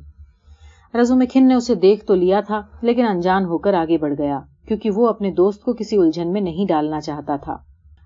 [0.93, 4.39] رزو مکھن نے اسے دیکھ تو لیا تھا، لیکن انجان ہو کر آگے بڑھ گیا،
[4.67, 7.57] کیونکہ وہ اپنے دوست کو کسی الجھن میں نہیں ڈالنا چاہتا تھا۔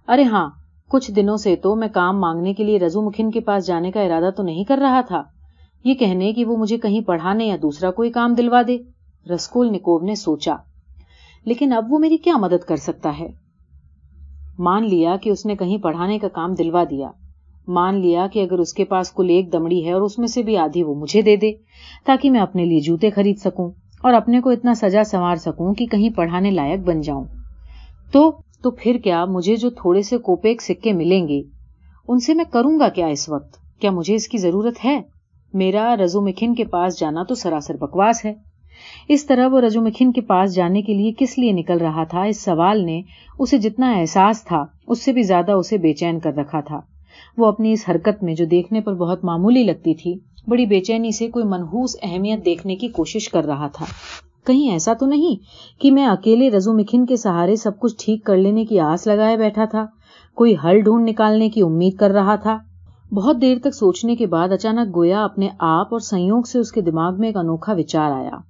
[0.08, 0.50] ارے ہاں
[0.88, 4.02] کچھ دنوں سے تو میں کام مانگنے کے لیے رزو مکھن کے پاس جانے کا
[4.02, 5.22] ارادہ تو نہیں کر رہا تھا۔
[5.84, 8.78] یہ کہنے کہ وہ مجھے کہیں پڑھانے یا دوسرا کوئی کام دلوا دے،
[9.34, 10.56] رسکول نکوب نے سوچا۔
[11.46, 13.28] لیکن اب وہ میری کیا مدد کر سکتا ہے؟
[14.60, 17.12] مان لیا کہ اس نے کہیں پڑھانے کا کام دلوا دیا۔
[17.68, 20.44] مان لیا کہ اگر اس کے پاس کل ایک دمڑی ہے اور اس میں سے
[20.44, 21.52] بھی آدھی وہ مجھے دے دے،
[22.06, 23.72] تاکہ میں اپنے لیے جوتے خرید سکوں
[24.02, 27.26] اور اپنے کو اتنا سجا سنوار سکوں کہ کہیں پڑھانے لائق بن جاؤں۔
[28.12, 28.32] تو
[28.64, 31.42] تو پھر کیا مجھے جو تھوڑے سے کوپیک سکے ملیں گے؟
[32.08, 35.02] ان سے میں کروں گا کیا اس وقت؟ کیا مجھے اس کی ضرورت ہے؟
[35.54, 38.34] میرا رزو مکھن کے پاس جانا تو سراسر بکواس ہے۔
[39.10, 42.24] اس طرح وہ رجو مکھن کے پاس جانے کے لیے کس لیے نکل رہا تھا؟
[42.24, 43.02] اس سوال نے
[43.40, 46.80] اسے جتنا احساس تھا، اس سے بھی زیادہ اسے بے چین کر رکھا تھا۔
[47.38, 50.16] وہ اپنی اس حرکت میں جو دیکھنے پر بہت معمولی لگتی تھی،
[50.48, 53.86] بڑی بے چینی سے کوئی منحوس اہمیت دیکھنے کی کوشش کر رہا تھا۔
[54.48, 55.36] کہیں ایسا تو نہیں
[55.82, 59.38] کہ میں اکیلے رزو مکھن کے سہارے سب کچھ ٹھیک کر لینے کی آس لگائے
[59.38, 59.86] بیٹھا تھا؟
[60.36, 62.58] کوئی حل ڈھونڈ نکالنے کی امید کر رہا تھا؟
[63.16, 66.82] بہت دیر تک سوچنے کے بعد اچانک گویا اپنے آپ اور سنیوگ سے اس کے
[66.82, 68.49] دماغ میں ایک انوکھا وچار آیا۔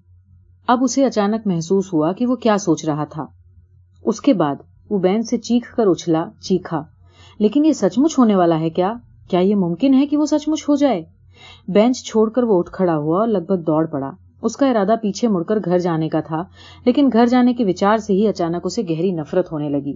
[0.72, 3.26] اب اسے اچانک محسوس ہوا کہ وہ کیا سوچ رہا تھا۔
[4.06, 4.56] اس کے بعد
[4.90, 6.82] وہ بین سے چیخ کر اچھلا، چیخا،
[7.40, 8.94] لیکن یہ سچ مچ ہونے والا ہے کیا؟
[9.30, 11.04] کیا یہ ممکن ہے کہ وہ سچ مچ ہو جائے؟
[11.68, 14.12] بینچ چھوڑ کر وہ اٹھ کھڑا ہوا اور لگ بھگ دوڑ پڑا۔
[14.42, 16.44] اس کا ارادہ پیچھے مڑ کر گھر جانے کا تھا،
[16.86, 19.96] لیکن گھر جانے کے وچار سے ہی اچانک اسے گہری نفرت ہونے لگی۔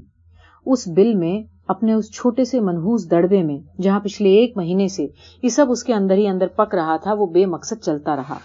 [0.65, 5.07] اس بل میں، اپنے اس چھوٹے سے منہوس دڑبے میں، جہاں پچھلے ایک مہینے سے
[5.43, 8.37] یہ سب اس کے اندر ہی اندر پک رہا تھا، وہ بے مقصد چلتا رہا۔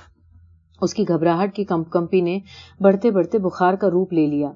[0.81, 2.39] اس کی گھبراہٹ کی کمپی نے
[2.81, 4.51] بڑھتے بڑھتے بخار کا روپ لے لیا،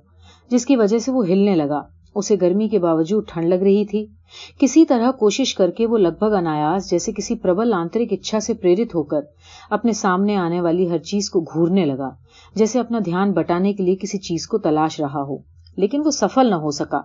[0.51, 1.83] جس کی وجہ سے وہ ہلنے لگا۔
[2.15, 4.07] اسے گرمی کے باوجود ٹھنڈ لگ رہی تھی۔
[4.59, 8.55] کسی طرح کوشش کر کے وہ لگ بھگ انایاس جیسے کسی پربل آنترک اچھا سے
[8.55, 9.21] پریرت ہو کر
[9.71, 12.11] اپنے سامنے آنے والی ہر چیز کو گھورنے لگا،
[12.55, 15.37] جیسے اپنا دھیان بٹانے کے لیے کسی چیز کو تلاش رہا ہو۔
[15.77, 17.01] لیکن وہ سفل نہ ہو سکا۔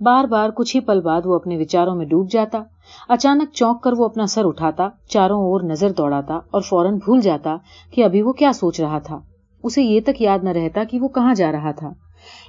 [0.00, 2.62] بار بار کچھ ہی پل بعد وہ اپنے وچاروں میں ڈوب جاتا،
[3.08, 7.56] اچانک چونک کر وہ اپنا سر اٹھاتا، چاروں اور نظر دوڑاتا اور فوراً بھول جاتا
[7.90, 9.18] کہ ابھی وہ کیا سوچ رہا تھا۔
[9.62, 11.92] اسے یہ تک یاد نہ رہتا کہ وہ کہاں جا رہا تھا۔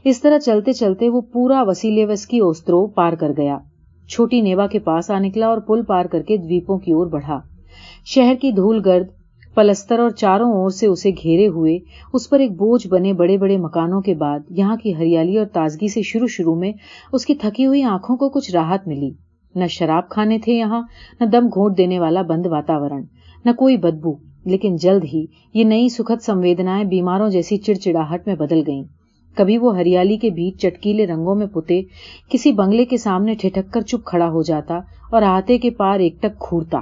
[0.03, 3.57] اس طرح چلتے چلتے وہ پورا وسیلے وس کی اوسترو پار کر گیا۔
[4.09, 7.39] چھوٹی نیوا کے پاس آ نکلا اور پل پار کر کے دویپوں کی اور بڑھا۔
[8.05, 9.07] شہر کی دھول گرد
[9.57, 11.77] پلستر اور چاروں اور سے اسے گھیرے ہوئے،
[12.13, 15.87] اس پر ایک بوجھ بنے بڑے بڑے مکانوں کے بعد، یہاں کی ہریالی اور تازگی
[15.87, 16.71] سے شروع شروع میں،
[17.13, 19.09] اس کی تھکی ہوئی آنکھوں کو کچھ راحت ملی۔
[19.55, 20.81] نہ شراب کھانے تھے یہاں،
[21.19, 23.01] نہ دم گھونٹ دینے والا بند واتاورن،
[23.45, 24.13] نہ کوئی بدبو،
[24.45, 28.83] لیکن جلد ہی یہ نئی سکھد سنویدنائیں بیماروں جیسی چڑچڑاہٹ میں بدل گئیں۔
[29.35, 31.81] کبھی وہ ہریالی کے بیچ چٹکیلے رنگوں میں پتے،
[32.29, 34.79] کسی بنگلے کے سامنے ٹھٹک کر چپ کھڑا ہو جاتا
[35.11, 36.79] اور آتے کے پار ایک ٹک کھوڑتا